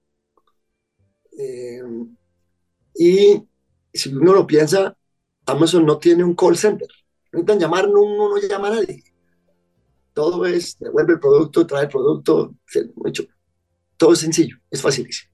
[1.39, 1.81] Eh,
[2.95, 3.47] y
[3.93, 4.97] si uno lo piensa,
[5.45, 6.89] Amazon no tiene un call center.
[7.31, 9.14] No necesitan llamar, no, no llama a nadie.
[10.15, 12.55] Todo es, devuelve el producto, trae el producto,
[13.97, 15.29] todo es sencillo, es facilísimo.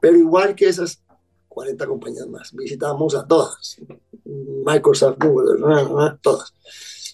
[0.00, 1.04] Pero igual que esas
[1.46, 3.76] 40 compañías más, visitamos a todas,
[4.24, 5.60] Microsoft, Google,
[6.22, 6.54] todas.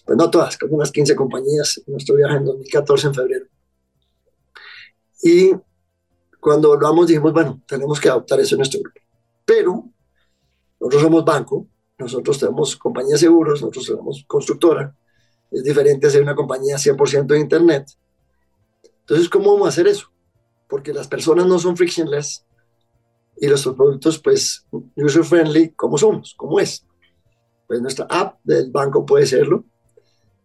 [0.05, 3.45] Pues no todas, como unas 15 compañías en nuestro viaje en 2014 en febrero.
[5.21, 5.51] Y
[6.39, 9.01] cuando hablamos dijimos, bueno, tenemos que adoptar eso en nuestro grupo.
[9.43, 9.89] Pero
[10.79, 11.67] nosotros somos banco,
[11.97, 14.95] nosotros tenemos compañía de seguros, nosotros tenemos constructora,
[15.55, 17.87] es diferente hacer una compañía 100% de Internet.
[18.99, 20.11] Entonces, ¿cómo vamos a hacer eso?
[20.67, 22.45] Porque las personas no son frictionless
[23.37, 26.33] y los productos, pues, user-friendly, ¿cómo somos?
[26.35, 26.85] ¿Cómo es?
[27.67, 29.63] Pues nuestra app del banco puede serlo,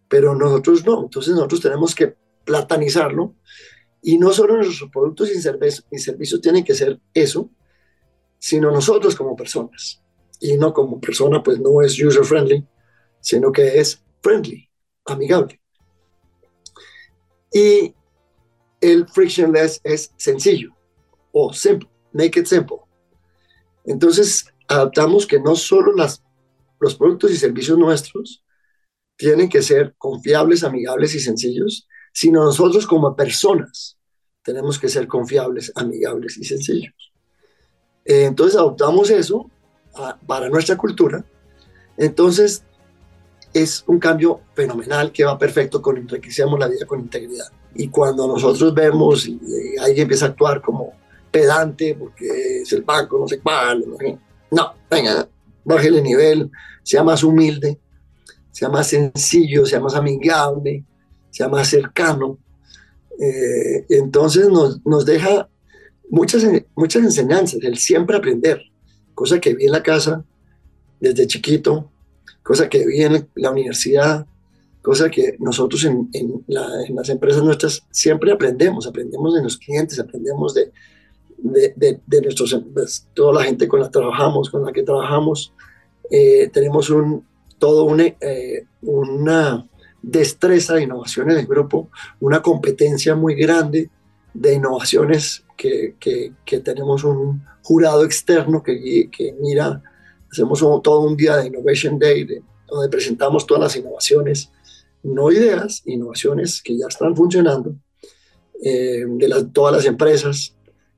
[0.08, 1.02] pero nosotros no.
[1.02, 3.34] Entonces, nosotros tenemos que platanizarlo
[4.02, 7.50] y no solo nuestros productos y servicios, y servicios tienen que ser eso,
[8.38, 10.02] sino nosotros como personas.
[10.40, 12.64] Y no como persona, pues no es user-friendly,
[13.20, 14.69] sino que es friendly
[15.06, 15.60] amigable.
[17.52, 17.94] Y
[18.80, 20.74] el frictionless es sencillo
[21.32, 22.78] o simple, make it simple.
[23.84, 26.22] Entonces, adaptamos que no solo las,
[26.78, 28.44] los productos y servicios nuestros
[29.16, 33.98] tienen que ser confiables, amigables y sencillos, sino nosotros como personas
[34.42, 36.94] tenemos que ser confiables, amigables y sencillos.
[38.04, 39.50] Eh, entonces, adoptamos eso
[39.94, 41.24] ah, para nuestra cultura.
[41.96, 42.64] Entonces,
[43.52, 47.46] es un cambio fenomenal que va perfecto con enriquecemos la vida con integridad.
[47.74, 49.40] Y cuando nosotros vemos y,
[49.80, 50.92] alguien empieza a actuar como
[51.30, 53.84] pedante porque es el banco, no sé cuál,
[54.50, 55.28] no, venga,
[55.64, 56.50] baje el nivel,
[56.82, 57.78] sea más humilde,
[58.50, 60.84] sea más sencillo, sea más amigable,
[61.30, 62.38] sea más cercano.
[63.20, 65.48] Eh, entonces nos, nos deja
[66.08, 66.44] muchas,
[66.74, 68.60] muchas enseñanzas, el siempre aprender,
[69.14, 70.24] cosa que vi en la casa
[70.98, 71.90] desde chiquito,
[72.50, 74.26] cosa que vi en la universidad,
[74.82, 76.10] cosa que nosotros en,
[76.48, 80.72] las empresas nuestras siempre aprendemos, aprendemos de los clientes, aprendemos de,
[81.38, 85.52] de, nuestros, pues, toda la gente con la que trabajamos, con la que trabajamos,
[86.10, 87.24] eh, tenemos un,
[87.60, 89.64] todo una, eh, una
[90.02, 91.88] destreza de innovación en el grupo,
[92.18, 93.90] una competencia muy grande
[94.34, 99.84] de innovaciones que, que, que tenemos un jurado externo que, que mira
[100.30, 102.26] hacemos todo un día de Innovation Day,
[102.68, 104.50] donde presentamos todas las innovaciones,
[105.02, 107.74] no ideas, innovaciones que ya están funcionando,
[108.62, 110.54] eh, de las, todas las empresas,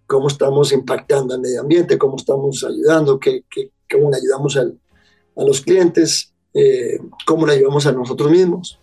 [0.06, 3.44] cómo estamos impactando al medio ambiente, cómo estamos ayudando, qué,
[3.90, 8.78] cómo le ayudamos a los clientes, eh, cómo le ayudamos a nosotros mismos.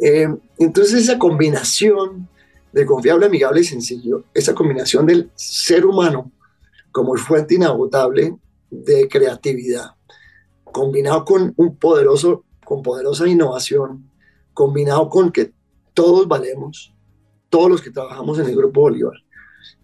[0.00, 0.28] Eh,
[0.58, 2.28] entonces esa combinación
[2.72, 6.32] de confiable, amigable y sencillo, esa combinación del ser humano
[6.90, 8.36] como fuente inagotable
[8.84, 9.92] de creatividad,
[10.64, 14.10] combinado con un poderoso, con poderosa innovación,
[14.52, 15.52] combinado con que
[15.94, 16.94] todos valemos,
[17.48, 19.14] todos los que trabajamos en el Grupo Bolívar,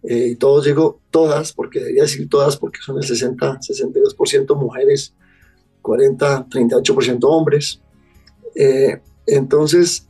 [0.02, 5.14] eh, y todos digo todas, porque debería decir todas, porque son el 60, 62% mujeres,
[5.80, 7.80] 40, 38% hombres.
[8.54, 10.08] Eh, entonces,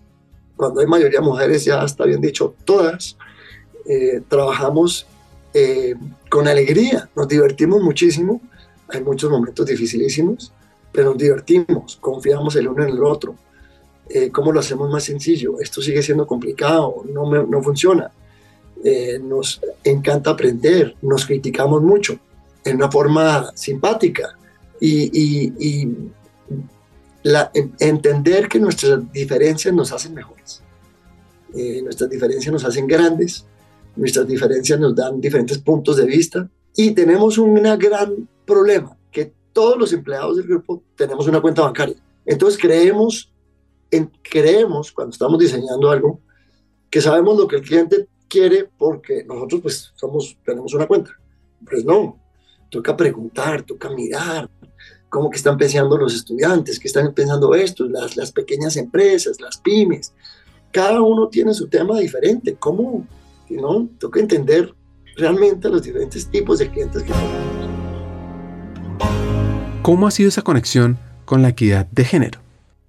[0.57, 3.17] cuando hay mayoría mujeres, ya está bien dicho, todas,
[3.87, 5.07] eh, trabajamos
[6.31, 8.41] con alegría, nos divertimos muchísimo
[8.93, 10.53] hay muchos momentos dificilísimos,
[10.93, 13.35] pero nos divertimos, confiamos el uno en el otro.
[14.09, 15.59] Eh, ¿Cómo lo hacemos más sencillo?
[15.59, 18.11] Esto sigue siendo complicado, no, no funciona.
[18.85, 22.19] Eh, nos encanta aprender, nos criticamos mucho
[22.65, 24.37] en una forma simpática
[24.81, 25.97] y, y,
[27.23, 30.63] la, entender que nuestras diferencias nos hacen mejores.
[31.55, 33.47] Eh, nuestras diferencias nos hacen grandes,
[33.95, 39.79] nuestras diferencias nos dan diferentes puntos de vista y tenemos un gran problema, que todos
[39.79, 41.97] los empleados del grupo tenemos una cuenta bancaria.
[42.25, 43.33] Entonces creemos,
[43.91, 46.21] en, creemos cuando estamos diseñando algo,
[46.91, 51.11] que sabemos lo que el cliente quiere porque nosotros pues somos, tenemos una cuenta.
[51.69, 52.19] Pues no,
[52.71, 54.49] toca preguntar, toca mirar
[55.09, 59.59] cómo que están pensando los estudiantes, qué están pensando estos, las, las pequeñas empresas, las
[59.59, 60.15] pymes.
[60.71, 62.57] Cada uno tiene su tema diferente.
[62.59, 63.07] ¿Cómo?
[63.51, 63.89] ¿No?
[63.99, 64.75] Toca entender
[65.17, 67.62] realmente los diferentes tipos de clientes que tenemos.
[69.83, 72.39] ¿Cómo ha sido esa conexión con la equidad de género?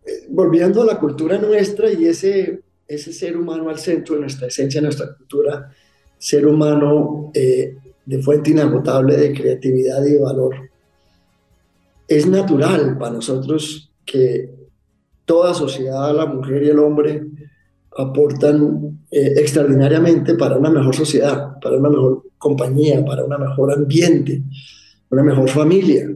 [0.06, 4.48] Eh, volviendo a la cultura nuestra y ese, ese ser humano al centro de nuestra
[4.48, 5.72] esencia, nuestra cultura,
[6.20, 10.70] ser humano eh, de fuente inagotable de creatividad y valor.
[12.08, 14.52] Es natural para nosotros que
[15.26, 17.26] toda sociedad, la mujer y el hombre,
[17.98, 24.44] aportan eh, extraordinariamente para una mejor sociedad, para una mejor compañía, para un mejor ambiente,
[25.10, 26.08] una mejor familia.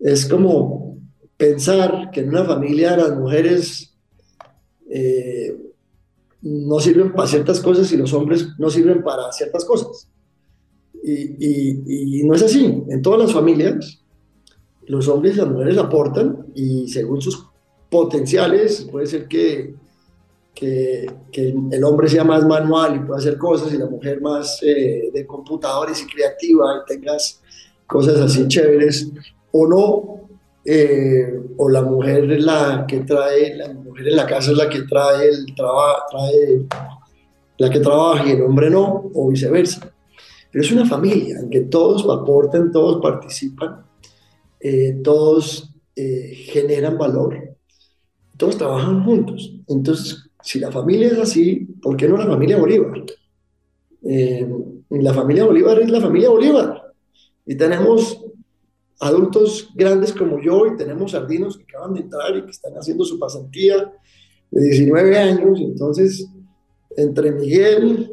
[0.00, 0.98] Es como
[1.36, 3.94] pensar que en una familia las mujeres
[4.90, 5.56] eh,
[6.42, 10.08] no sirven para ciertas cosas y los hombres no sirven para ciertas cosas.
[11.02, 12.82] Y, no es así.
[12.88, 14.02] En todas las familias,
[14.86, 17.46] los hombres y las mujeres aportan y según sus
[17.90, 19.74] potenciales, puede ser que,
[20.54, 21.06] que,
[21.70, 25.26] el hombre sea más manual y pueda hacer cosas y la mujer más eh, de
[25.26, 27.40] computadores y creativa y tengas
[27.86, 29.10] cosas así chéveres,
[29.52, 30.20] o no,
[30.64, 34.68] eh, o la mujer es la que trae, la mujer en la casa es la
[34.68, 36.18] que trae el trabajo,
[37.58, 39.92] la que trabaja y el hombre no, o viceversa.
[40.50, 43.84] Pero es una familia en que todos aportan, todos participan,
[44.58, 47.56] eh, todos eh, generan valor,
[48.36, 49.54] todos trabajan juntos.
[49.68, 53.04] Entonces, si la familia es así, ¿por qué no la familia Bolívar?
[54.90, 56.92] La familia Bolívar es la familia Bolívar.
[57.46, 58.24] Y tenemos
[59.00, 63.04] adultos grandes como yo y tenemos sardinos que acaban de entrar y que están haciendo
[63.04, 63.92] su pasantía
[64.50, 65.58] de 19 años.
[65.60, 66.28] Entonces,
[66.96, 68.12] entre Miguel,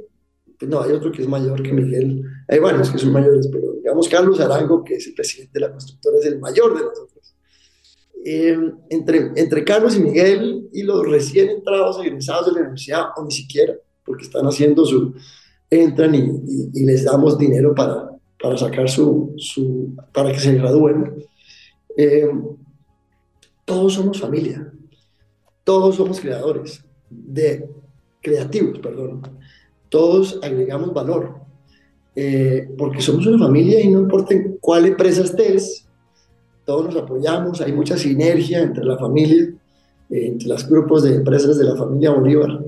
[0.57, 2.23] pues no, hay otro que es mayor que Miguel.
[2.47, 5.71] Hay varios que son mayores, pero digamos Carlos Arango, que es el presidente de la
[5.71, 7.35] constructora, es el mayor de nosotros.
[8.23, 8.57] Eh,
[8.89, 13.31] entre, entre Carlos y Miguel y los recién entrados egresados de la universidad, o ni
[13.31, 13.73] siquiera,
[14.03, 15.13] porque están haciendo su,
[15.69, 18.06] entran y, y, les damos dinero para,
[18.41, 21.25] para sacar su, su, para que se gradúen.
[21.95, 22.29] Eh,
[23.65, 24.71] todos somos familia,
[25.63, 27.67] todos somos creadores, de
[28.21, 29.21] creativos, perdón.
[29.89, 31.35] Todos agregamos valor,
[32.15, 35.87] eh, porque somos una familia y no importa cuál empresa estés,
[36.65, 39.53] todos nos apoyamos, hay mucha sinergia entre la familia,
[40.09, 42.59] eh, entre los grupos de empresas de la familia Bolívar,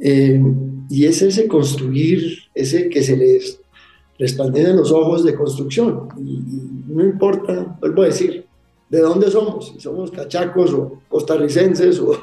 [0.00, 0.40] eh,
[0.88, 3.60] y es ese construir, ese que se les
[4.18, 8.46] resplandecen los ojos de construcción, y, no importa, vuelvo a decir,
[8.88, 12.16] de dónde somos, si somos cachacos o costarricenses o,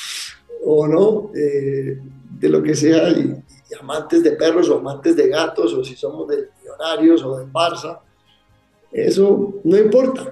[0.66, 3.42] o no, de lo que sea, y,
[3.80, 8.00] amantes de perros o amantes de gatos, o si somos de millonarios o de Barça,
[8.90, 10.30] eso no importa.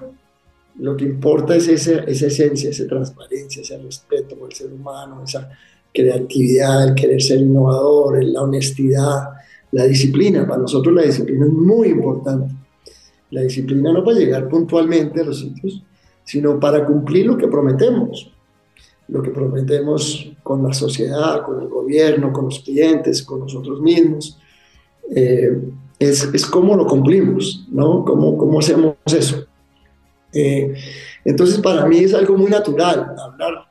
[0.77, 5.23] Lo que importa es esa, esa esencia, esa transparencia, ese respeto por el ser humano,
[5.25, 5.49] esa
[5.93, 9.29] creatividad, el querer ser innovador, la honestidad,
[9.71, 10.47] la disciplina.
[10.47, 12.53] Para nosotros la disciplina es muy importante.
[13.29, 15.83] La disciplina no para llegar puntualmente a los sitios,
[16.23, 18.31] sino para cumplir lo que prometemos
[19.11, 24.39] lo que prometemos con la sociedad, con el gobierno, con los clientes, con nosotros mismos,
[25.13, 25.61] eh,
[25.99, 28.05] es, es, cómo lo cumplimos, ¿no?
[28.05, 29.45] ¿Cómo, cómo hacemos eso?
[30.33, 30.73] Eh,
[31.25, 33.67] entonces, para mí es algo muy natural hablar,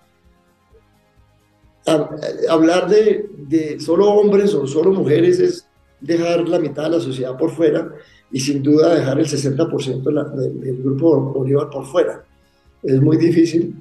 [2.50, 5.66] hablar de, de, solo hombres o solo mujeres es
[6.00, 7.92] dejar la mitad de la sociedad por fuera
[8.30, 10.02] y sin duda dejar el 60%
[10.60, 12.24] del grupo Bolívar por fuera.
[12.82, 13.74] Es muy difícil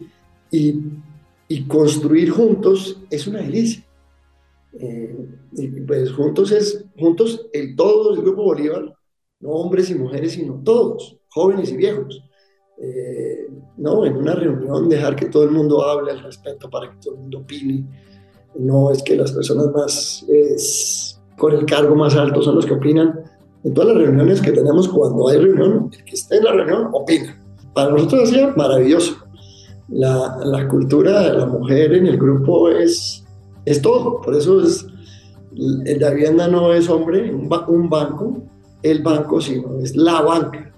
[0.51, 0.81] y
[1.49, 3.83] y construir juntos es una delicia.
[4.79, 5.27] Eh,
[5.85, 8.95] pues juntos es, juntos el todo el Grupo Bolívar,
[9.39, 12.23] no hombres y mujeres, sino todos, jóvenes y viejos.
[12.81, 13.47] Eh,
[13.77, 17.15] no, en una reunión dejar que todo el mundo hable al respecto para que todo
[17.15, 17.83] el mundo opine.
[18.55, 20.25] No es que las personas más
[21.39, 23.21] con el cargo más alto son los que opinan.
[23.63, 26.89] En todas las reuniones que tenemos, cuando hay reunión, el que esté en la reunión
[26.93, 27.35] opina.
[27.73, 29.15] Para nosotros es maravilloso
[29.91, 33.23] la, la, cultura de la mujer en el grupo es,
[33.65, 34.21] es todo.
[34.21, 34.85] Por eso es,
[35.55, 38.43] la vivienda no es hombre, un, un banco,
[38.83, 40.71] el banco, sino es la banca.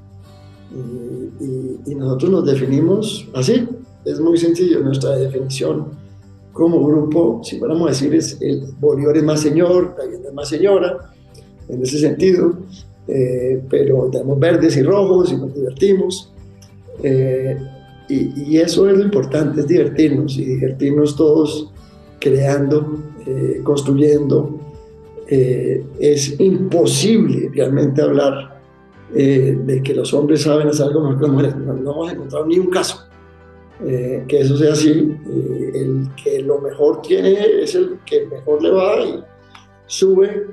[0.71, 3.67] Y, y, nosotros nos definimos así.
[4.05, 6.00] Es muy sencillo nuestra definición
[6.51, 7.41] como grupo.
[7.43, 11.13] Si fuéramos a decir, es el Bolívar es más señor, vivienda es más señora,
[11.67, 12.53] en ese sentido.
[13.07, 16.31] Eh, pero tenemos verdes y rojos y nos divertimos.
[17.03, 17.57] Eh,
[18.11, 21.71] y, eso es lo importante, es divertirnos y divertirnos todos
[22.19, 24.59] creando, eh, construyendo.
[25.27, 28.59] Eh, es imposible realmente hablar
[29.15, 31.55] eh, de que los hombres saben hacer algo mejor que las mujeres.
[31.55, 33.07] No, no hemos encontrado ni un caso
[34.27, 34.89] que eso sea así.
[35.73, 35.90] el
[36.41, 39.23] que lo mejor tiene es el que mejor le va y
[39.85, 40.47] sube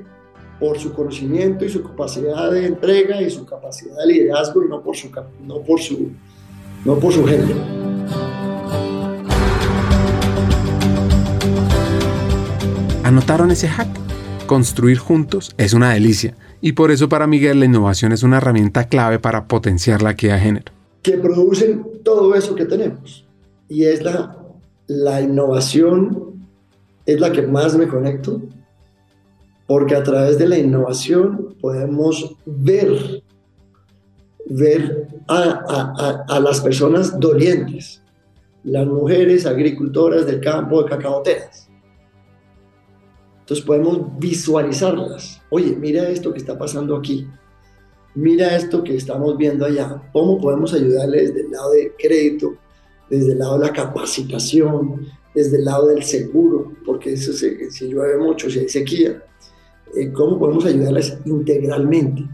[0.61, 4.83] por su conocimiento y su capacidad de entrega y su capacidad de liderazgo y no
[4.83, 5.09] por su,
[5.47, 6.11] no por su,
[6.85, 7.57] no por su género.
[13.05, 13.89] ¿Anotaron ese hack?
[14.47, 18.89] Construir juntos es una delicia y por eso para Miguel la innovación es una herramienta
[18.89, 20.73] clave para potenciar la equidad de género.
[21.03, 23.27] Que producen todo eso que tenemos
[23.69, 24.38] y es la,
[24.89, 26.49] la innovación,
[27.07, 28.43] es la que más me conecto
[29.69, 33.23] porque a través de la innovación podemos ver,
[34.47, 38.03] ver a, a, las personas dolientes,
[38.65, 41.69] las mujeres agricultoras del campo de cacaoteras.
[43.41, 45.43] Entonces podemos visualizarlas.
[45.51, 47.29] Oye, mira esto que está pasando aquí.
[48.15, 50.03] Mira esto que estamos viendo allá.
[50.15, 52.55] ¿Cómo podemos ayudarles desde el lado de crédito,
[53.11, 56.73] desde el lado de la capacitación, desde el lado del seguro?
[56.85, 59.23] Porque eso si llueve mucho, si hay sequía,
[59.97, 62.25] eh, cómo podemos ayudarles integralmente.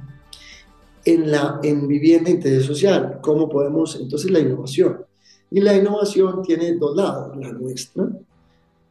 [1.06, 5.04] En, la, en vivienda e interés social, cómo podemos, entonces la innovación.
[5.50, 8.08] Y la innovación tiene dos lados, la nuestra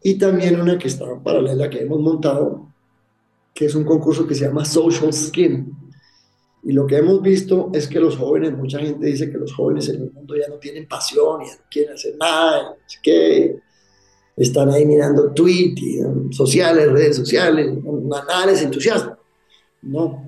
[0.04, 2.68] y también una que está paralela que hemos montado,
[3.54, 5.83] que es un concurso que se llama Social Skin.
[6.64, 9.90] Y lo que hemos visto es que los jóvenes, mucha gente dice que los jóvenes
[9.90, 13.58] en el mundo ya no tienen pasión, ya no quieren hacer nada, es que
[14.38, 19.20] están ahí mirando Twitter, sociales, redes sociales, nada les entusiasma.
[19.82, 20.26] No,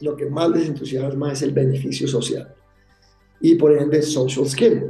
[0.00, 2.54] lo que más les entusiasma es el beneficio social
[3.40, 4.84] y por ende social skill.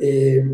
[0.00, 0.44] Eh,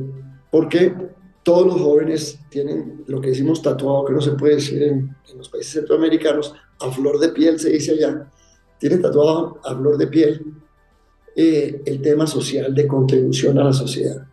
[0.51, 0.95] porque
[1.43, 5.49] todos los jóvenes tienen lo que decimos tatuado, que no se puede decir en, los
[5.49, 8.31] países centroamericanos, a flor de piel se dice allá,
[8.83, 10.45] tienen tatuado a flor de piel
[11.37, 14.27] eh, el tema social de contribución a la sociedad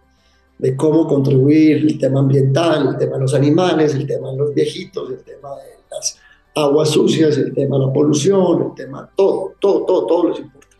[0.57, 4.55] de cómo contribuir el tema ambiental, el tema de los animales, el tema de los
[4.55, 6.17] viejitos, el tema de las
[6.55, 10.77] aguas sucias, el tema de la polución, el tema, todo, todo, todo, todo les importa.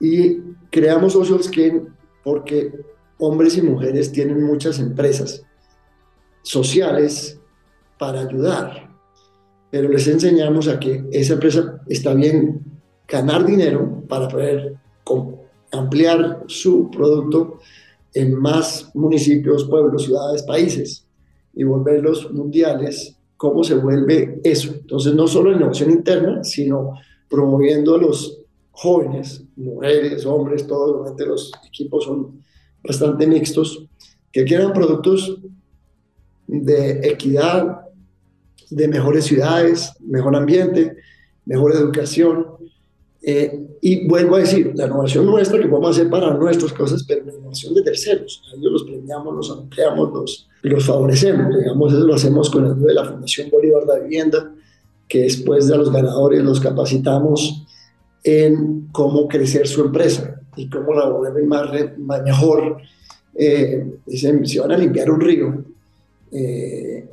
[0.00, 0.38] Y
[0.70, 1.88] creamos Social Skin
[2.24, 2.72] porque
[3.18, 5.42] hombres y mujeres tienen muchas empresas
[6.40, 7.38] sociales
[7.98, 8.95] para ayudar,
[9.76, 12.62] pero les enseñamos a que esa empresa está bien
[13.06, 14.74] ganar dinero para poder
[15.70, 17.58] ampliar su producto
[18.14, 21.06] en más municipios, pueblos, ciudades, países
[21.52, 24.72] y volverlos mundiales, ¿cómo se vuelve eso?
[24.72, 26.94] Entonces, no solo innovación interna, sino
[27.28, 28.40] promoviendo a los
[28.70, 32.40] jóvenes, mujeres, hombres, todos, los equipos son
[32.82, 33.86] bastante mixtos,
[34.32, 35.38] que quieran productos
[36.46, 37.85] de equidad,
[38.70, 40.96] de mejores ciudades, mejor ambiente,
[41.44, 42.46] mejor educación,
[43.22, 47.24] eh, y vuelvo a decir, la innovación nuestra que podemos hacer para nuestras cosas, pero
[47.24, 52.14] la innovación de terceros, ellos los premiamos, los ampliamos, los, los favorecemos, digamos, eso lo
[52.14, 54.54] hacemos con el de la Fundación Bolívar de Vivienda,
[55.08, 57.66] que después de los ganadores los capacitamos
[58.22, 61.68] en cómo crecer su empresa y cómo la volver más,
[61.98, 62.78] más mejor.
[63.34, 65.64] Eh, dicen, si van a limpiar un río,
[66.32, 67.08] eh,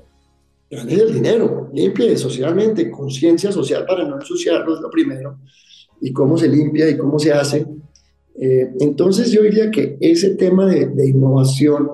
[0.80, 5.40] el dinero, limpie socialmente, conciencia social para no ensuciarlo es lo primero
[6.02, 7.66] y cómo se limpia y cómo se hace.
[8.36, 11.90] Eh, entonces yo diría que ese tema de, de, innovación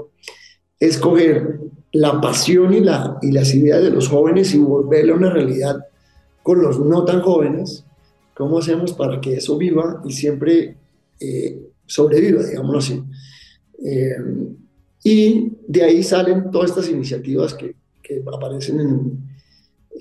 [0.79, 1.59] es coger
[1.91, 5.85] la pasión y, la, y las ideas de los jóvenes y volverla una realidad
[6.43, 7.85] con los no tan jóvenes.
[8.35, 10.77] ¿Cómo hacemos para que eso viva y siempre
[11.19, 13.03] eh, sobreviva, digámoslo así?
[13.85, 14.15] Eh,
[15.03, 17.75] y de ahí salen todas estas iniciativas que,
[18.09, 19.29] que aparecen en,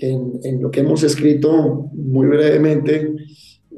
[0.01, 3.15] en, en, lo que hemos escrito muy brevemente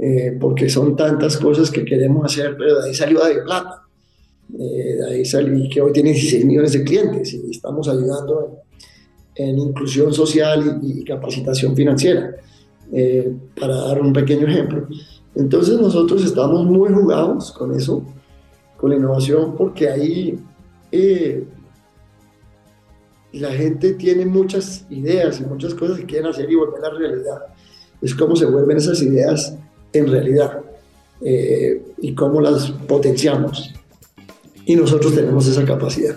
[0.03, 3.83] eh, porque son tantas cosas que queremos hacer, pero de ahí salió de Plata,
[4.59, 8.61] eh, de ahí salió que hoy tiene 16 millones de clientes y estamos ayudando
[9.35, 12.35] en, inclusión social y, capacitación financiera,
[12.91, 13.31] eh,
[13.61, 14.89] para dar un pequeño ejemplo.
[15.35, 18.03] Entonces nosotros estamos muy jugados con eso,
[18.79, 20.39] con la innovación, porque ahí
[23.33, 26.99] la gente tiene muchas ideas y muchas cosas que quieren hacer y volver a la
[26.99, 27.39] realidad.
[28.03, 29.55] Es como se vuelven esas ideas
[29.93, 30.61] en realidad
[31.21, 33.73] eh, y cómo las potenciamos.
[34.65, 36.17] Y nosotros tenemos esa capacidad.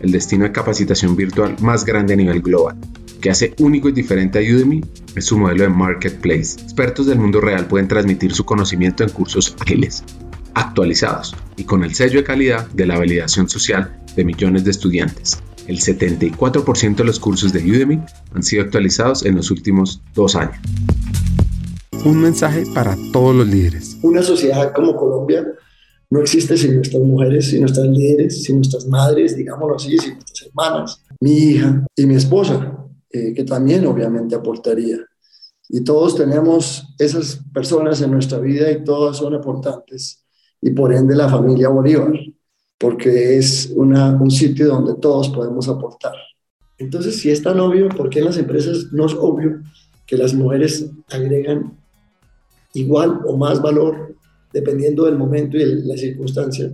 [0.00, 2.76] el destino de capacitación virtual más grande a nivel global.
[3.20, 4.82] que hace único y diferente a Udemy
[5.14, 6.58] es su modelo de marketplace.
[6.62, 10.02] Expertos del mundo real pueden transmitir su conocimiento en cursos ágiles,
[10.54, 15.38] actualizados y con el sello de calidad de la validación social de millones de estudiantes.
[15.66, 18.00] El 74% de los cursos de Udemy
[18.34, 20.56] han sido actualizados en los últimos dos años.
[22.04, 23.98] Un mensaje para todos los líderes.
[24.02, 25.44] Una sociedad como Colombia
[26.10, 30.48] no existe sin nuestras mujeres, sin nuestras líderes, sin nuestras madres, digámoslo así, sin nuestras
[30.48, 32.76] hermanas, mi hija y mi esposa,
[33.10, 34.98] eh, que también obviamente aportaría.
[35.68, 40.24] Y todos tenemos esas personas en nuestra vida y todas son importantes.
[40.60, 42.12] Y por ende la familia Bolívar,
[42.76, 46.14] porque es un sitio donde todos podemos aportar.
[46.76, 49.60] Entonces, si es tan obvio, ¿por qué en las empresas no es obvio
[50.06, 51.78] que las mujeres agregan
[52.72, 54.16] igual o más valor
[54.52, 56.70] dependiendo del momento y de la circunstancia.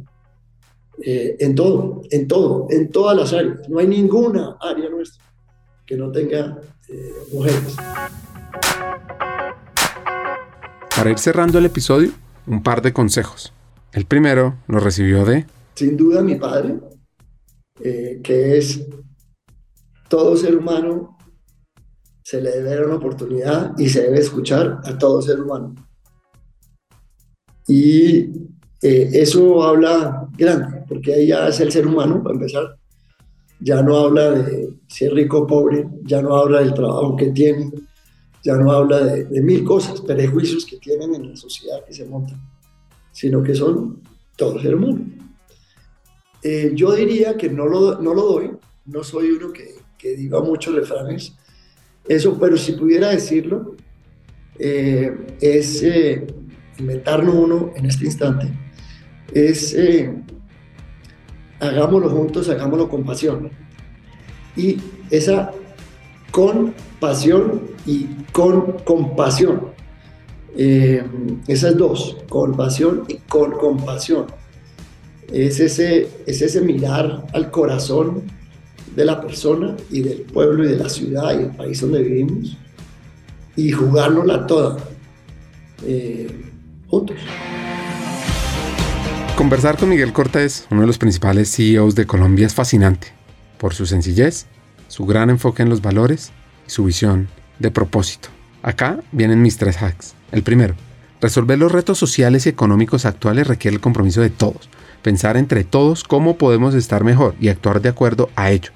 [1.02, 3.68] Eh, en todo, en todo, en todas las áreas.
[3.68, 5.22] No hay ninguna área nuestra
[5.84, 6.58] que no tenga
[6.88, 7.76] eh, mujeres.
[10.96, 12.10] Para ir cerrando el episodio,
[12.46, 13.52] un par de consejos.
[13.92, 15.46] El primero lo recibió de...
[15.74, 16.76] Sin duda mi padre,
[17.80, 18.86] eh, que es
[20.08, 21.16] todo ser humano
[22.22, 25.74] se le debe dar una oportunidad y se debe escuchar a todo ser humano.
[27.68, 28.18] Y
[28.82, 32.76] eh, eso habla grande, porque ahí ya es el ser humano, para empezar.
[33.60, 37.28] Ya no habla de si es rico o pobre, ya no habla del trabajo que
[37.28, 37.72] tiene,
[38.44, 42.40] ya no habla de, mil cosas, prejuicios que tienen en la sociedad que se montan,
[43.12, 44.02] sino que son
[44.36, 45.00] todo ser humano.
[46.42, 48.50] Eh, yo diría que no lo, no lo doy,
[48.84, 51.34] no soy uno que, que diga muchos refranes,
[52.06, 53.74] eso, pero si pudiera decirlo,
[54.58, 55.82] eh, es
[56.78, 58.48] inventarlo uno en este instante,
[59.32, 60.12] es eh,
[61.60, 63.50] hagámoslo juntos, hagámoslo con pasión.
[64.56, 64.78] Y
[65.10, 65.52] esa
[66.30, 69.74] con pasión y con compasión.
[70.56, 71.04] Eh,
[71.46, 74.26] esas dos, con pasión y con compasión.
[75.32, 78.22] Es ese, es ese mirar al corazón
[78.94, 82.56] de la persona y del pueblo y de la ciudad y del país donde vivimos
[83.56, 84.76] y jugárnosla toda.
[85.84, 86.28] Eh,
[89.36, 93.12] Conversar con Miguel Cortés, uno de los principales CEOs de Colombia, es fascinante
[93.58, 94.46] por su sencillez,
[94.88, 96.32] su gran enfoque en los valores
[96.66, 97.28] y su visión
[97.58, 98.28] de propósito.
[98.62, 100.14] Acá vienen mis tres hacks.
[100.32, 100.74] El primero,
[101.20, 104.68] resolver los retos sociales y económicos actuales requiere el compromiso de todos.
[105.02, 108.70] Pensar entre todos cómo podemos estar mejor y actuar de acuerdo a ello.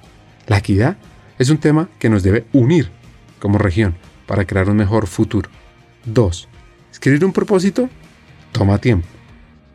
[0.47, 0.97] La equidad
[1.39, 2.89] es un tema que nos debe unir
[3.39, 3.95] como región
[4.27, 5.49] para crear un mejor futuro.
[6.05, 6.47] 2.
[6.91, 7.89] Escribir un propósito
[8.51, 9.07] toma tiempo.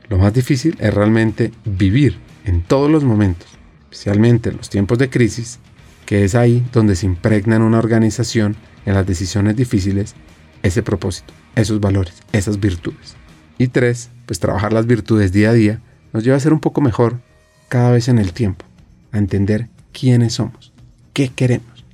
[0.08, 3.48] Lo más difícil es realmente vivir en todos los momentos,
[3.84, 5.58] especialmente en los tiempos de crisis,
[6.04, 10.14] que es ahí donde se impregna en una organización, en las decisiones difíciles,
[10.62, 13.16] ese propósito, esos valores, esas virtudes.
[13.58, 15.80] Y tres, pues trabajar las virtudes día a día
[16.12, 17.20] nos lleva a ser un poco mejor
[17.68, 18.64] cada vez en el tiempo,
[19.12, 20.72] a entender quiénes somos,
[21.12, 21.84] qué queremos,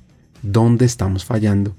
[0.43, 1.75] dónde estamos fallando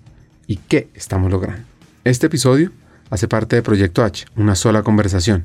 [0.47, 1.65] y qué estamos logrando.
[2.03, 2.73] Este episodio
[3.15, 5.45] hace parte de Proyecto H, una sola conversación,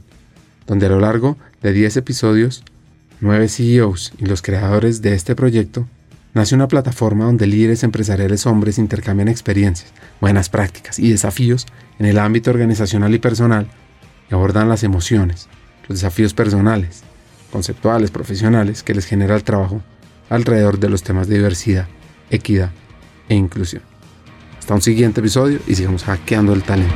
[0.66, 2.64] donde a lo largo de 10 episodios,
[3.22, 5.88] 9 CEOs y los creadores de este proyecto,
[6.34, 11.68] nace una plataforma donde líderes empresariales hombres intercambian experiencias, buenas prácticas y desafíos
[12.00, 13.68] en el ámbito organizacional y personal
[14.32, 15.48] y abordan las emociones,
[15.88, 17.04] los desafíos personales,
[17.52, 19.84] conceptuales, profesionales que les genera el trabajo
[20.32, 21.88] alrededor de los temas de diversidad,
[22.32, 22.72] equidad
[23.28, 23.84] e inclusión.
[24.58, 26.96] Hasta un siguiente episodio y sigamos hackeando el talento.